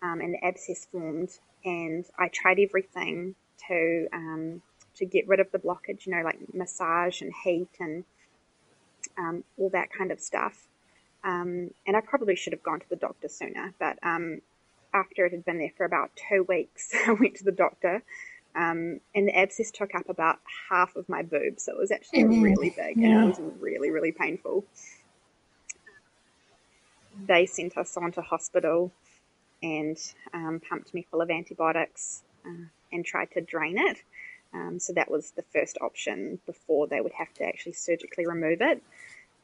um, 0.00 0.20
and 0.20 0.34
the 0.34 0.44
abscess 0.44 0.86
formed. 0.90 1.30
And 1.64 2.04
I 2.16 2.28
tried 2.28 2.60
everything 2.60 3.34
to 3.68 4.06
um, 4.12 4.62
to 4.96 5.04
get 5.04 5.26
rid 5.26 5.40
of 5.40 5.50
the 5.50 5.58
blockage, 5.58 6.06
you 6.06 6.14
know, 6.14 6.22
like 6.22 6.38
massage 6.54 7.20
and 7.20 7.32
heat 7.42 7.68
and 7.80 8.04
um, 9.18 9.42
all 9.58 9.70
that 9.70 9.88
kind 9.92 10.12
of 10.12 10.20
stuff. 10.20 10.68
Um, 11.24 11.70
and 11.84 11.96
I 11.96 12.00
probably 12.00 12.36
should 12.36 12.52
have 12.52 12.62
gone 12.62 12.78
to 12.78 12.88
the 12.88 12.96
doctor 12.96 13.28
sooner, 13.28 13.74
but 13.80 13.98
um, 14.04 14.40
after 14.94 15.26
it 15.26 15.32
had 15.32 15.44
been 15.44 15.58
there 15.58 15.72
for 15.76 15.84
about 15.84 16.12
two 16.28 16.44
weeks, 16.48 16.92
I 17.06 17.12
went 17.12 17.34
to 17.36 17.44
the 17.44 17.50
doctor, 17.50 18.04
um, 18.54 19.00
and 19.16 19.26
the 19.26 19.36
abscess 19.36 19.72
took 19.72 19.96
up 19.96 20.08
about 20.08 20.38
half 20.70 20.94
of 20.94 21.08
my 21.08 21.22
boob, 21.22 21.58
so 21.58 21.72
it 21.72 21.78
was 21.78 21.90
actually 21.90 22.24
really 22.24 22.70
big, 22.70 22.98
and 22.98 23.24
it 23.24 23.26
was 23.26 23.40
really, 23.60 23.90
really 23.90 24.12
painful. 24.12 24.64
They 27.24 27.46
sent 27.46 27.76
us 27.78 27.96
on 27.96 28.12
to 28.12 28.20
hospital, 28.20 28.92
and 29.62 29.98
um, 30.34 30.60
pumped 30.68 30.92
me 30.94 31.06
full 31.10 31.20
of 31.20 31.30
antibiotics 31.30 32.22
uh, 32.46 32.66
and 32.92 33.04
tried 33.04 33.30
to 33.32 33.40
drain 33.40 33.78
it. 33.78 34.02
Um, 34.52 34.78
so 34.78 34.92
that 34.94 35.10
was 35.10 35.32
the 35.32 35.42
first 35.42 35.78
option 35.80 36.38
before 36.46 36.86
they 36.86 37.00
would 37.00 37.12
have 37.12 37.32
to 37.34 37.44
actually 37.44 37.72
surgically 37.72 38.26
remove 38.26 38.60
it. 38.60 38.82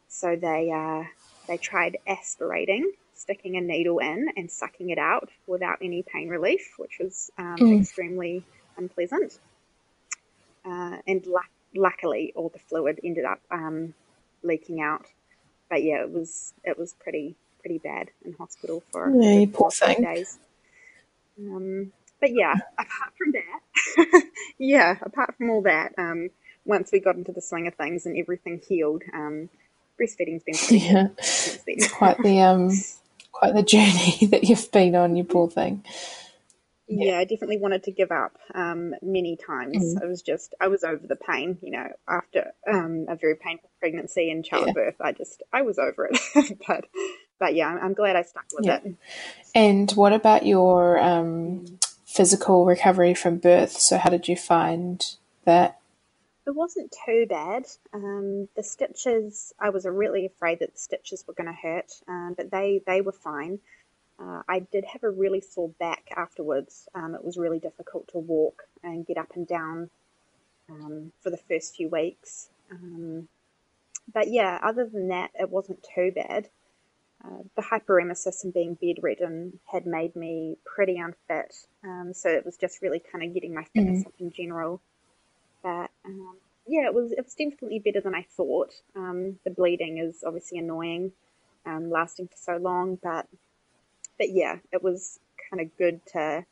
So 0.08 0.36
they 0.36 0.70
uh, 0.70 1.04
they 1.48 1.56
tried 1.56 1.98
aspirating, 2.06 2.92
sticking 3.14 3.56
a 3.56 3.60
needle 3.60 3.98
in 3.98 4.28
and 4.36 4.50
sucking 4.50 4.90
it 4.90 4.98
out 4.98 5.30
without 5.46 5.78
any 5.82 6.02
pain 6.02 6.28
relief, 6.28 6.74
which 6.78 6.98
was 7.00 7.30
um, 7.38 7.56
mm. 7.58 7.80
extremely 7.80 8.44
unpleasant. 8.76 9.38
Uh, 10.64 10.98
and 11.06 11.26
luckily, 11.74 12.32
all 12.36 12.48
the 12.48 12.58
fluid 12.58 13.00
ended 13.02 13.24
up 13.24 13.40
um, 13.50 13.94
leaking 14.42 14.80
out. 14.80 15.06
But 15.68 15.82
yeah, 15.82 16.02
it 16.02 16.10
was 16.10 16.54
it 16.62 16.78
was 16.78 16.94
pretty 16.94 17.34
pretty 17.62 17.78
bad 17.78 18.10
in 18.24 18.34
hospital 18.34 18.82
for 18.90 19.10
yeah, 19.10 19.46
poor 19.52 19.70
thing. 19.70 20.02
days. 20.02 20.38
Um, 21.38 21.92
but 22.20 22.30
yeah, 22.32 22.54
apart 22.78 23.12
from 23.18 23.32
that, 23.32 24.22
yeah, 24.58 24.96
apart 25.02 25.34
from 25.36 25.50
all 25.50 25.62
that, 25.62 25.92
um, 25.98 26.30
once 26.64 26.90
we 26.92 27.00
got 27.00 27.16
into 27.16 27.32
the 27.32 27.40
swing 27.40 27.66
of 27.66 27.74
things 27.74 28.06
and 28.06 28.16
everything 28.16 28.60
healed, 28.66 29.02
um, 29.12 29.48
breastfeeding's 30.00 30.42
been 30.44 30.54
pretty 30.54 30.78
yeah, 30.78 31.08
it's 31.18 31.90
quite 31.90 32.18
the 32.18 32.40
um, 32.40 32.70
quite 33.32 33.54
the 33.54 33.62
journey 33.62 34.26
that 34.30 34.44
you've 34.44 34.70
been 34.70 34.94
on, 34.94 35.16
you 35.16 35.24
poor 35.24 35.50
thing. 35.50 35.84
Yeah, 36.94 37.18
I 37.18 37.24
definitely 37.24 37.58
wanted 37.58 37.84
to 37.84 37.90
give 37.90 38.10
up 38.10 38.36
um, 38.54 38.94
many 39.00 39.36
times. 39.36 39.94
Mm. 39.94 40.02
I 40.02 40.06
was 40.06 40.20
just, 40.20 40.54
I 40.60 40.68
was 40.68 40.84
over 40.84 41.06
the 41.06 41.16
pain, 41.16 41.56
you 41.62 41.70
know, 41.70 41.88
after 42.06 42.52
um, 42.70 43.06
a 43.08 43.16
very 43.16 43.36
painful 43.36 43.70
pregnancy 43.80 44.30
and 44.30 44.44
childbirth. 44.44 44.96
Yeah. 45.00 45.06
I 45.06 45.12
just, 45.12 45.42
I 45.52 45.62
was 45.62 45.78
over 45.78 46.10
it. 46.10 46.58
but, 46.68 46.84
but 47.42 47.56
yeah, 47.56 47.66
I'm, 47.66 47.78
I'm, 47.86 47.92
glad 47.94 48.14
I 48.14 48.22
stuck 48.22 48.44
with 48.54 48.66
yeah. 48.66 48.78
it. 48.84 48.94
And 49.52 49.90
what 49.92 50.12
about 50.12 50.46
your 50.46 50.96
um, 51.00 51.80
physical 52.06 52.64
recovery 52.64 53.14
from 53.14 53.38
birth? 53.38 53.72
So, 53.72 53.98
how 53.98 54.10
did 54.10 54.28
you 54.28 54.36
find 54.36 55.04
that? 55.44 55.80
It 56.46 56.54
wasn't 56.54 56.94
too 57.04 57.26
bad. 57.28 57.66
Um, 57.92 58.48
the 58.54 58.62
stitches, 58.62 59.52
I 59.58 59.70
was 59.70 59.86
really 59.86 60.24
afraid 60.24 60.60
that 60.60 60.74
the 60.74 60.78
stitches 60.78 61.24
were 61.26 61.34
going 61.34 61.48
to 61.48 61.60
hurt, 61.60 61.90
um, 62.06 62.34
but 62.36 62.52
they, 62.52 62.80
they 62.86 63.00
were 63.00 63.10
fine. 63.10 63.58
Uh, 64.20 64.42
I 64.48 64.60
did 64.60 64.84
have 64.84 65.02
a 65.02 65.10
really 65.10 65.40
sore 65.40 65.70
back 65.80 66.04
afterwards. 66.16 66.88
Um, 66.94 67.16
it 67.16 67.24
was 67.24 67.36
really 67.36 67.58
difficult 67.58 68.06
to 68.12 68.18
walk 68.18 68.62
and 68.84 69.04
get 69.04 69.18
up 69.18 69.32
and 69.34 69.48
down 69.48 69.90
um, 70.70 71.10
for 71.20 71.30
the 71.30 71.36
first 71.48 71.74
few 71.74 71.88
weeks. 71.88 72.50
Um, 72.70 73.26
but 74.14 74.30
yeah, 74.30 74.60
other 74.62 74.86
than 74.86 75.08
that, 75.08 75.32
it 75.34 75.50
wasn't 75.50 75.84
too 75.94 76.12
bad. 76.14 76.48
Uh, 77.24 77.42
the 77.56 77.62
hyperemesis 77.62 78.42
and 78.42 78.52
being 78.52 78.76
bedridden 78.80 79.58
had 79.70 79.86
made 79.86 80.16
me 80.16 80.56
pretty 80.64 80.98
unfit, 80.98 81.54
um, 81.84 82.12
so 82.12 82.28
it 82.28 82.44
was 82.44 82.56
just 82.56 82.82
really 82.82 83.00
kind 83.00 83.24
of 83.24 83.32
getting 83.32 83.54
my 83.54 83.64
fitness 83.72 84.00
mm-hmm. 84.00 84.08
up 84.08 84.14
in 84.18 84.30
general. 84.32 84.80
But 85.62 85.90
um, 86.04 86.36
yeah, 86.66 86.86
it 86.86 86.94
was 86.94 87.12
it 87.12 87.24
was 87.24 87.34
definitely 87.34 87.78
better 87.78 88.00
than 88.00 88.14
I 88.14 88.26
thought. 88.36 88.72
Um, 88.96 89.38
the 89.44 89.50
bleeding 89.50 89.98
is 89.98 90.24
obviously 90.26 90.58
annoying, 90.58 91.12
lasting 91.64 92.26
for 92.28 92.36
so 92.36 92.56
long, 92.56 92.98
but 93.00 93.28
but 94.18 94.30
yeah, 94.30 94.56
it 94.72 94.82
was 94.82 95.20
kind 95.50 95.60
of 95.60 95.76
good 95.76 96.00
to 96.12 96.44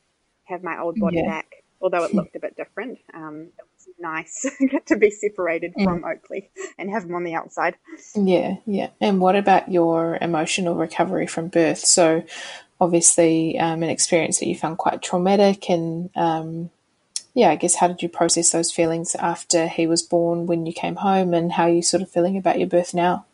have 0.45 0.63
my 0.63 0.79
old 0.79 0.99
body 0.99 1.19
yeah. 1.19 1.27
back, 1.27 1.65
although 1.81 2.05
it 2.05 2.15
looked 2.15 2.37
a 2.37 2.41
bit 2.41 2.57
different. 2.57 2.99
Um, 3.15 3.49
it 3.59 3.63
was 3.63 3.70
nice 3.99 4.47
to 4.87 4.97
be 4.97 5.11
separated 5.11 5.75
mm. 5.75 5.85
from 5.85 6.05
Oakley 6.05 6.51
and 6.79 6.91
have 6.91 7.05
him 7.05 7.15
on 7.15 7.25
the 7.25 7.35
outside. 7.35 7.77
Yeah, 8.15 8.57
yeah. 8.67 8.91
And 9.01 9.21
what 9.21 9.37
about 9.37 9.71
your 9.71 10.19
emotional 10.21 10.75
recovery 10.75 11.27
from 11.27 11.49
birth? 11.49 11.79
So, 11.79 12.23
obviously, 12.81 13.59
um, 13.59 13.83
an 13.83 13.91
experience 13.91 14.39
that 14.41 14.47
you 14.47 14.57
found 14.57 14.79
quite 14.79 15.03
traumatic, 15.03 15.69
and 15.69 16.11
um, 16.17 16.71
yeah, 17.35 17.51
I 17.51 17.57
guess 17.57 17.77
how 17.77 17.89
did 17.89 18.03
you 18.03 18.09
process 18.09 18.51
those 18.51 18.73
feelings 18.73 19.15
after 19.15 19.69
he 19.69 19.87
was 19.87 20.03
born 20.03 20.47
when 20.47 20.67
you 20.67 20.73
came 20.73 20.97
home, 20.97 21.35
and 21.35 21.53
how 21.53 21.65
are 21.65 21.71
you 21.71 21.83
sort 21.83 22.03
of 22.03 22.11
feeling 22.11 22.37
about 22.37 22.59
your 22.59 22.69
birth 22.69 22.95
now? 22.95 23.27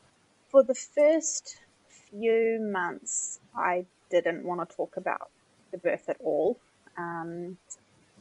For 0.50 0.62
the 0.62 0.74
first 0.74 1.58
few 2.10 2.58
months, 2.60 3.40
I 3.54 3.86
didn't 4.10 4.44
want 4.44 4.68
to 4.68 4.76
talk 4.76 4.96
about 4.96 5.30
the 5.70 5.78
birth 5.78 6.08
at 6.08 6.16
all. 6.20 6.58
Um, 6.96 7.58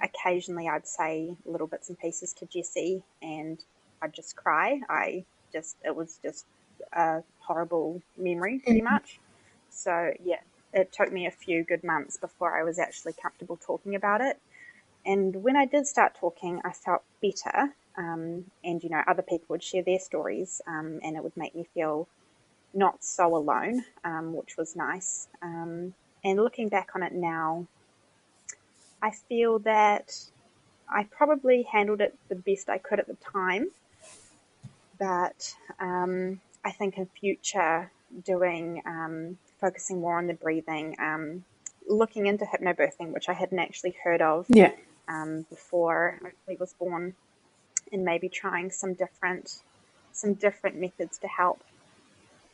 occasionally, 0.05 0.67
I'd 0.67 0.87
say 0.87 1.35
little 1.45 1.67
bits 1.67 1.89
and 1.89 1.99
pieces 1.99 2.33
to 2.33 2.45
Jesse, 2.45 3.03
and 3.21 3.57
I'd 4.01 4.13
just 4.13 4.35
cry. 4.35 4.81
I 4.89 5.25
just 5.51 5.77
it 5.83 5.95
was 5.95 6.19
just 6.23 6.45
a 6.93 7.23
horrible 7.39 8.01
memory, 8.17 8.59
pretty 8.59 8.81
mm-hmm. 8.81 8.93
much. 8.93 9.19
So 9.69 10.13
yeah, 10.23 10.39
it 10.73 10.91
took 10.91 11.11
me 11.11 11.25
a 11.25 11.31
few 11.31 11.63
good 11.63 11.83
months 11.83 12.17
before 12.17 12.57
I 12.57 12.63
was 12.63 12.79
actually 12.79 13.13
comfortable 13.13 13.57
talking 13.57 13.95
about 13.95 14.21
it. 14.21 14.39
And 15.05 15.43
when 15.43 15.55
I 15.55 15.65
did 15.65 15.87
start 15.87 16.15
talking, 16.19 16.61
I 16.63 16.71
felt 16.71 17.03
better. 17.21 17.73
Um, 17.97 18.45
and 18.63 18.83
you 18.83 18.89
know, 18.89 19.01
other 19.07 19.21
people 19.21 19.47
would 19.49 19.63
share 19.63 19.83
their 19.83 19.99
stories, 19.99 20.61
um, 20.67 20.99
and 21.03 21.15
it 21.15 21.23
would 21.23 21.37
make 21.37 21.55
me 21.55 21.65
feel 21.73 22.07
not 22.73 23.03
so 23.03 23.35
alone, 23.35 23.85
um, 24.03 24.33
which 24.35 24.57
was 24.57 24.75
nice. 24.75 25.27
Um, 25.41 25.93
and 26.23 26.37
looking 26.37 26.67
back 26.69 26.89
on 26.95 27.03
it 27.03 27.13
now, 27.13 27.67
I 29.05 29.11
feel 29.11 29.59
that 29.59 30.17
I 30.89 31.03
probably 31.03 31.61
handled 31.71 32.01
it 32.01 32.17
the 32.27 32.35
best 32.35 32.69
I 32.69 32.79
could 32.79 32.99
at 32.99 33.05
the 33.05 33.17
time. 33.31 33.67
But 34.97 35.53
um, 35.79 36.41
I 36.63 36.71
think 36.71 36.97
in 36.97 37.05
future, 37.19 37.91
doing 38.23 38.81
um, 38.87 39.37
focusing 39.61 40.01
more 40.01 40.17
on 40.17 40.25
the 40.25 40.33
breathing, 40.33 40.95
um, 40.99 41.45
looking 41.87 42.25
into 42.25 42.45
hypnobirthing, 42.45 43.13
which 43.13 43.29
I 43.29 43.33
hadn't 43.33 43.59
actually 43.59 43.95
heard 44.03 44.23
of 44.23 44.47
yeah. 44.49 44.71
Um, 45.07 45.45
before 45.51 46.19
he 46.49 46.55
was 46.55 46.73
born, 46.73 47.13
and 47.91 48.03
maybe 48.03 48.27
trying 48.27 48.71
some 48.71 48.95
different 48.95 49.61
some 50.13 50.33
different 50.33 50.77
methods 50.77 51.19
to 51.19 51.27
help 51.27 51.61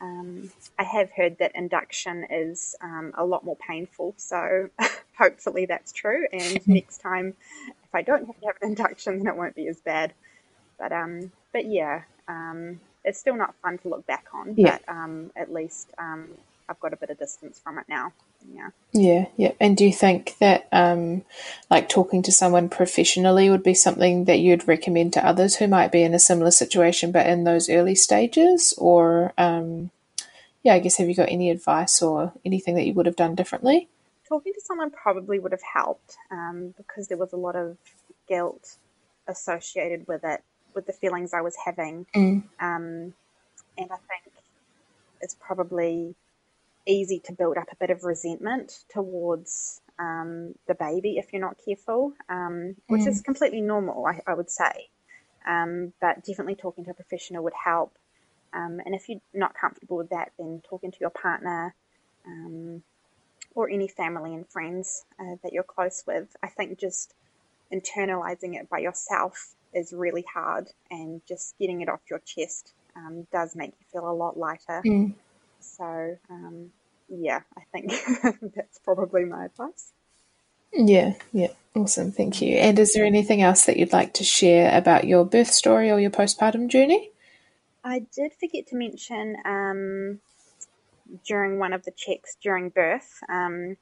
um, 0.02 0.50
I 0.78 0.82
have 0.82 1.10
heard 1.16 1.38
that 1.38 1.52
induction 1.54 2.26
is 2.28 2.74
um, 2.82 3.12
a 3.16 3.24
lot 3.24 3.44
more 3.44 3.56
painful, 3.56 4.14
so 4.16 4.68
hopefully 5.22 5.66
that's 5.66 5.92
true. 5.92 6.26
And 6.32 6.60
next 6.66 6.98
time, 6.98 7.34
if 7.68 7.94
I 7.94 8.02
don't 8.02 8.26
have 8.26 8.40
to 8.40 8.46
have 8.46 8.56
an 8.62 8.68
induction, 8.68 9.18
then 9.18 9.26
it 9.26 9.36
won't 9.36 9.54
be 9.54 9.68
as 9.68 9.80
bad. 9.80 10.12
But 10.78 10.92
um, 10.92 11.30
but 11.52 11.66
yeah, 11.66 12.02
um, 12.28 12.80
it's 13.04 13.18
still 13.18 13.36
not 13.36 13.54
fun 13.62 13.78
to 13.78 13.88
look 13.88 14.06
back 14.06 14.26
on. 14.34 14.54
Yeah. 14.56 14.78
But 14.86 14.92
um, 14.92 15.30
at 15.36 15.52
least 15.52 15.90
um, 15.98 16.28
I've 16.68 16.80
got 16.80 16.92
a 16.92 16.96
bit 16.96 17.10
of 17.10 17.18
distance 17.18 17.60
from 17.62 17.78
it 17.78 17.84
now. 17.88 18.12
Yeah. 18.52 18.70
Yeah, 18.92 19.26
yeah. 19.36 19.52
And 19.60 19.76
do 19.76 19.84
you 19.84 19.92
think 19.92 20.36
that 20.40 20.66
um, 20.72 21.22
like 21.70 21.88
talking 21.88 22.22
to 22.22 22.32
someone 22.32 22.68
professionally 22.68 23.48
would 23.50 23.62
be 23.62 23.74
something 23.74 24.24
that 24.24 24.40
you'd 24.40 24.66
recommend 24.66 25.12
to 25.12 25.24
others 25.24 25.56
who 25.56 25.68
might 25.68 25.92
be 25.92 26.02
in 26.02 26.14
a 26.14 26.18
similar 26.18 26.50
situation 26.50 27.12
but 27.12 27.26
in 27.26 27.44
those 27.44 27.70
early 27.70 27.94
stages? 27.94 28.74
Or 28.78 29.32
um, 29.38 29.90
yeah, 30.64 30.74
I 30.74 30.80
guess 30.80 30.96
have 30.96 31.08
you 31.08 31.14
got 31.14 31.30
any 31.30 31.50
advice 31.50 32.02
or 32.02 32.32
anything 32.44 32.74
that 32.74 32.86
you 32.86 32.94
would 32.94 33.06
have 33.06 33.16
done 33.16 33.36
differently? 33.36 33.88
Talking 34.32 34.54
to 34.54 34.62
someone 34.64 34.90
probably 34.90 35.38
would 35.38 35.52
have 35.52 35.60
helped 35.74 36.16
um, 36.30 36.72
because 36.78 37.06
there 37.06 37.18
was 37.18 37.34
a 37.34 37.36
lot 37.36 37.54
of 37.54 37.76
guilt 38.26 38.78
associated 39.28 40.08
with 40.08 40.22
it, 40.24 40.42
with 40.74 40.86
the 40.86 40.94
feelings 40.94 41.34
I 41.34 41.42
was 41.42 41.54
having. 41.62 42.06
Mm. 42.16 42.44
Um, 42.58 43.12
and 43.76 43.90
I 43.90 43.96
think 44.08 44.34
it's 45.20 45.36
probably 45.38 46.14
easy 46.86 47.18
to 47.26 47.34
build 47.34 47.58
up 47.58 47.68
a 47.72 47.76
bit 47.76 47.90
of 47.90 48.04
resentment 48.04 48.72
towards 48.88 49.82
um, 49.98 50.54
the 50.66 50.76
baby 50.76 51.18
if 51.18 51.30
you're 51.34 51.42
not 51.42 51.58
careful, 51.62 52.14
um, 52.30 52.74
which 52.86 53.02
mm. 53.02 53.08
is 53.08 53.20
completely 53.20 53.60
normal, 53.60 54.06
I, 54.06 54.22
I 54.26 54.32
would 54.32 54.50
say. 54.50 54.88
Um, 55.46 55.92
but 56.00 56.24
definitely 56.24 56.54
talking 56.54 56.86
to 56.86 56.92
a 56.92 56.94
professional 56.94 57.44
would 57.44 57.52
help. 57.52 57.98
Um, 58.54 58.80
and 58.82 58.94
if 58.94 59.10
you're 59.10 59.20
not 59.34 59.52
comfortable 59.54 59.98
with 59.98 60.08
that, 60.08 60.32
then 60.38 60.62
talking 60.66 60.90
to 60.90 60.98
your 61.02 61.10
partner 61.10 61.74
um, 62.26 62.82
or 63.54 63.68
any 63.68 63.88
family 63.88 64.34
and 64.34 64.48
friends 64.48 65.04
uh, 65.20 65.36
that 65.42 65.52
you're 65.52 65.62
close 65.62 66.04
with, 66.06 66.34
I 66.42 66.48
think 66.48 66.78
just 66.78 67.14
internalizing 67.72 68.54
it 68.54 68.68
by 68.68 68.78
yourself 68.78 69.54
is 69.72 69.92
really 69.92 70.24
hard, 70.32 70.68
and 70.90 71.22
just 71.26 71.56
getting 71.58 71.80
it 71.80 71.88
off 71.88 72.00
your 72.10 72.20
chest 72.20 72.74
um, 72.94 73.26
does 73.32 73.56
make 73.56 73.70
you 73.70 73.86
feel 73.92 74.10
a 74.10 74.12
lot 74.12 74.36
lighter. 74.36 74.82
Mm. 74.84 75.14
So, 75.60 76.18
um, 76.30 76.70
yeah, 77.08 77.40
I 77.56 77.62
think 77.72 77.92
that's 78.54 78.78
probably 78.78 79.24
my 79.24 79.46
advice. 79.46 79.92
Yeah, 80.72 81.14
yeah, 81.32 81.48
awesome. 81.74 82.12
Thank 82.12 82.40
you. 82.40 82.56
And 82.56 82.78
is 82.78 82.92
there 82.92 83.04
anything 83.04 83.42
else 83.42 83.66
that 83.66 83.76
you'd 83.76 83.92
like 83.92 84.14
to 84.14 84.24
share 84.24 84.76
about 84.76 85.06
your 85.06 85.24
birth 85.24 85.50
story 85.50 85.90
or 85.90 86.00
your 86.00 86.10
postpartum 86.10 86.68
journey? 86.68 87.10
I 87.84 88.06
did 88.14 88.32
forget 88.38 88.68
to 88.68 88.76
mention 88.76 89.36
um, 89.44 90.20
during 91.26 91.58
one 91.58 91.72
of 91.72 91.84
the 91.84 91.92
checks 91.92 92.36
during 92.42 92.70
birth. 92.70 93.20
Um, 93.28 93.76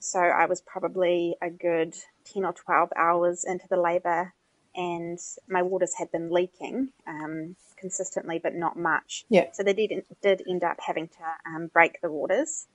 so 0.00 0.18
I 0.20 0.46
was 0.46 0.60
probably 0.60 1.36
a 1.42 1.50
good 1.50 1.94
10 2.32 2.44
or 2.44 2.52
12 2.52 2.90
hours 2.96 3.44
into 3.44 3.66
the 3.68 3.76
labour 3.76 4.32
and 4.74 5.18
my 5.48 5.62
waters 5.62 5.94
had 5.94 6.10
been 6.12 6.30
leaking. 6.30 6.90
Um, 7.06 7.56
consistently, 7.82 8.38
but 8.40 8.54
not 8.54 8.78
much. 8.78 9.24
Yeah. 9.28 9.46
So 9.52 9.64
they 9.64 9.74
did 9.74 10.04
did 10.22 10.42
end 10.48 10.62
up 10.62 10.78
having 10.80 11.08
to 11.08 11.50
um, 11.50 11.66
break 11.66 12.00
the 12.00 12.10
waters 12.10 12.66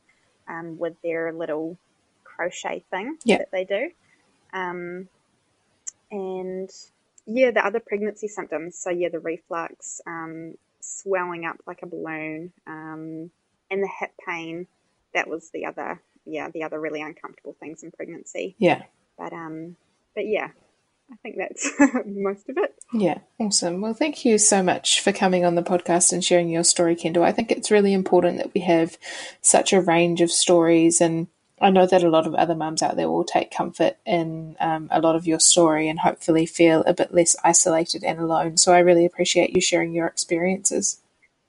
um, 0.49 0.77
with 0.77 0.93
their 1.01 1.31
little 1.33 1.77
crochet 2.25 2.83
thing 2.91 3.17
Yeah. 3.23 3.37
that 3.37 3.51
they 3.51 3.63
do. 3.63 3.89
Um, 4.53 5.07
and 6.11 6.69
yeah, 7.25 7.51
the 7.51 7.65
other 7.65 7.79
pregnancy 7.79 8.27
symptoms. 8.27 8.77
So 8.77 8.89
yeah, 8.89 9.09
the 9.09 9.19
reflux, 9.19 10.01
um, 10.05 10.55
swelling 10.81 11.45
up 11.45 11.57
like 11.65 11.81
a 11.83 11.87
balloon, 11.87 12.51
um, 12.67 13.31
and 13.69 13.83
the 13.83 13.89
hip 13.99 14.11
pain. 14.27 14.67
That 15.13 15.27
was 15.27 15.49
the 15.53 15.65
other, 15.65 16.01
yeah, 16.25 16.49
the 16.49 16.63
other 16.63 16.79
really 16.79 17.01
uncomfortable 17.01 17.55
things 17.59 17.83
in 17.83 17.91
pregnancy. 17.91 18.55
Yeah. 18.59 18.83
But 19.17 19.33
um, 19.33 19.75
but 20.13 20.27
yeah, 20.27 20.49
I 21.11 21.15
think 21.23 21.37
that's 21.37 21.69
most 22.05 22.49
of 22.49 22.57
it. 22.57 22.75
Yeah, 22.93 23.19
awesome. 23.39 23.81
Well, 23.81 23.93
thank 23.93 24.25
you 24.25 24.37
so 24.37 24.61
much 24.61 25.01
for 25.01 25.11
coming 25.11 25.45
on 25.45 25.55
the 25.55 25.63
podcast 25.63 26.11
and 26.11 26.23
sharing 26.23 26.49
your 26.49 26.63
story, 26.63 26.95
Kendall. 26.95 27.23
I 27.23 27.31
think 27.31 27.51
it's 27.51 27.71
really 27.71 27.93
important 27.93 28.37
that 28.37 28.53
we 28.53 28.61
have 28.61 28.97
such 29.41 29.73
a 29.73 29.81
range 29.81 30.21
of 30.21 30.31
stories, 30.31 30.99
and 30.99 31.27
I 31.59 31.69
know 31.69 31.85
that 31.85 32.03
a 32.03 32.09
lot 32.09 32.27
of 32.27 32.35
other 32.35 32.55
mums 32.55 32.83
out 32.83 32.97
there 32.97 33.09
will 33.09 33.23
take 33.23 33.51
comfort 33.51 33.97
in 34.05 34.57
um, 34.59 34.89
a 34.91 35.01
lot 35.01 35.15
of 35.15 35.25
your 35.25 35.39
story 35.39 35.87
and 35.87 35.99
hopefully 35.99 36.45
feel 36.45 36.83
a 36.85 36.93
bit 36.93 37.13
less 37.13 37.35
isolated 37.43 38.03
and 38.03 38.19
alone. 38.19 38.57
So 38.57 38.73
I 38.73 38.79
really 38.79 39.05
appreciate 39.05 39.55
you 39.55 39.61
sharing 39.61 39.93
your 39.93 40.07
experiences. 40.07 40.99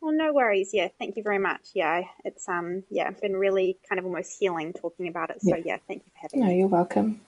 Well, 0.09 0.17
no 0.17 0.33
worries. 0.33 0.71
Yeah, 0.73 0.89
thank 0.99 1.19
you 1.19 1.23
very 1.23 1.39
much. 1.39 1.69
Yeah, 1.75 2.01
it's 2.25 2.49
um, 2.49 2.83
yeah, 2.89 3.11
been 3.11 3.37
really 3.37 3.79
kind 3.87 3.99
of 3.99 4.07
almost 4.07 4.39
healing 4.41 4.73
talking 4.73 5.07
about 5.07 5.29
it. 5.29 5.43
So 5.43 5.55
Yeah. 5.55 5.63
yeah, 5.67 5.77
thank 5.87 6.03
you 6.07 6.11
for 6.15 6.19
having 6.23 6.41
No, 6.41 6.47
me. 6.47 6.53
No, 6.53 6.59
you're 6.61 6.69
welcome. 6.69 7.21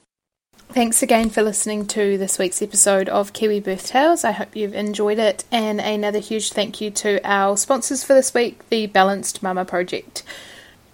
Thanks 0.70 1.02
again 1.02 1.28
for 1.28 1.42
listening 1.42 1.86
to 1.88 2.16
this 2.16 2.38
week's 2.38 2.62
episode 2.62 3.10
of 3.10 3.34
Kiwi 3.34 3.60
Birth 3.60 3.88
Tales. 3.88 4.24
I 4.24 4.30
hope 4.30 4.56
you've 4.56 4.72
enjoyed 4.72 5.18
it. 5.18 5.44
And 5.52 5.78
another 5.78 6.20
huge 6.20 6.52
thank 6.54 6.80
you 6.80 6.90
to 6.92 7.20
our 7.22 7.58
sponsors 7.58 8.02
for 8.02 8.14
this 8.14 8.32
week, 8.32 8.66
the 8.70 8.86
Balanced 8.86 9.42
Mama 9.42 9.66
Project. 9.66 10.22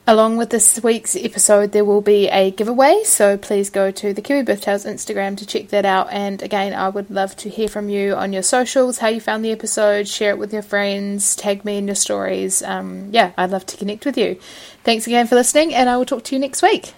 Along 0.09 0.37
with 0.37 0.51
this 0.51 0.81
week's 0.85 1.17
episode, 1.17 1.73
there 1.73 1.85
will 1.85 2.01
be 2.01 2.29
a 2.29 2.53
giveaway, 2.53 3.03
so 3.03 3.37
please 3.37 3.71
go 3.71 3.91
to 3.91 4.15
the 4.15 4.23
Kiwi 4.23 4.45
Birth 4.45 4.61
Tales 4.61 4.85
Instagram 4.85 5.37
to 5.39 5.45
check 5.45 5.67
that 5.71 5.85
out. 5.85 6.13
And 6.13 6.41
again, 6.43 6.75
I 6.75 6.91
would 6.91 7.11
love 7.11 7.35
to 7.39 7.49
hear 7.49 7.67
from 7.67 7.89
you 7.89 8.15
on 8.15 8.33
your 8.33 8.45
socials, 8.45 8.99
how 8.99 9.09
you 9.09 9.21
found 9.21 9.45
the 9.45 9.51
episode, 9.51 10.07
share 10.07 10.31
it 10.31 10.39
with 10.39 10.53
your 10.53 10.63
friends, 10.63 11.35
tag 11.35 11.65
me 11.65 11.79
in 11.79 11.89
your 11.89 11.97
stories. 11.97 12.63
Um, 12.63 13.09
yeah, 13.11 13.33
I'd 13.37 13.51
love 13.51 13.67
to 13.67 13.77
connect 13.77 14.07
with 14.07 14.17
you. 14.17 14.39
Thanks 14.85 15.09
again 15.09 15.27
for 15.27 15.35
listening, 15.35 15.75
and 15.75 15.91
I 15.91 15.97
will 15.97 16.07
talk 16.07 16.23
to 16.25 16.37
you 16.37 16.39
next 16.39 16.63
week. 16.63 16.95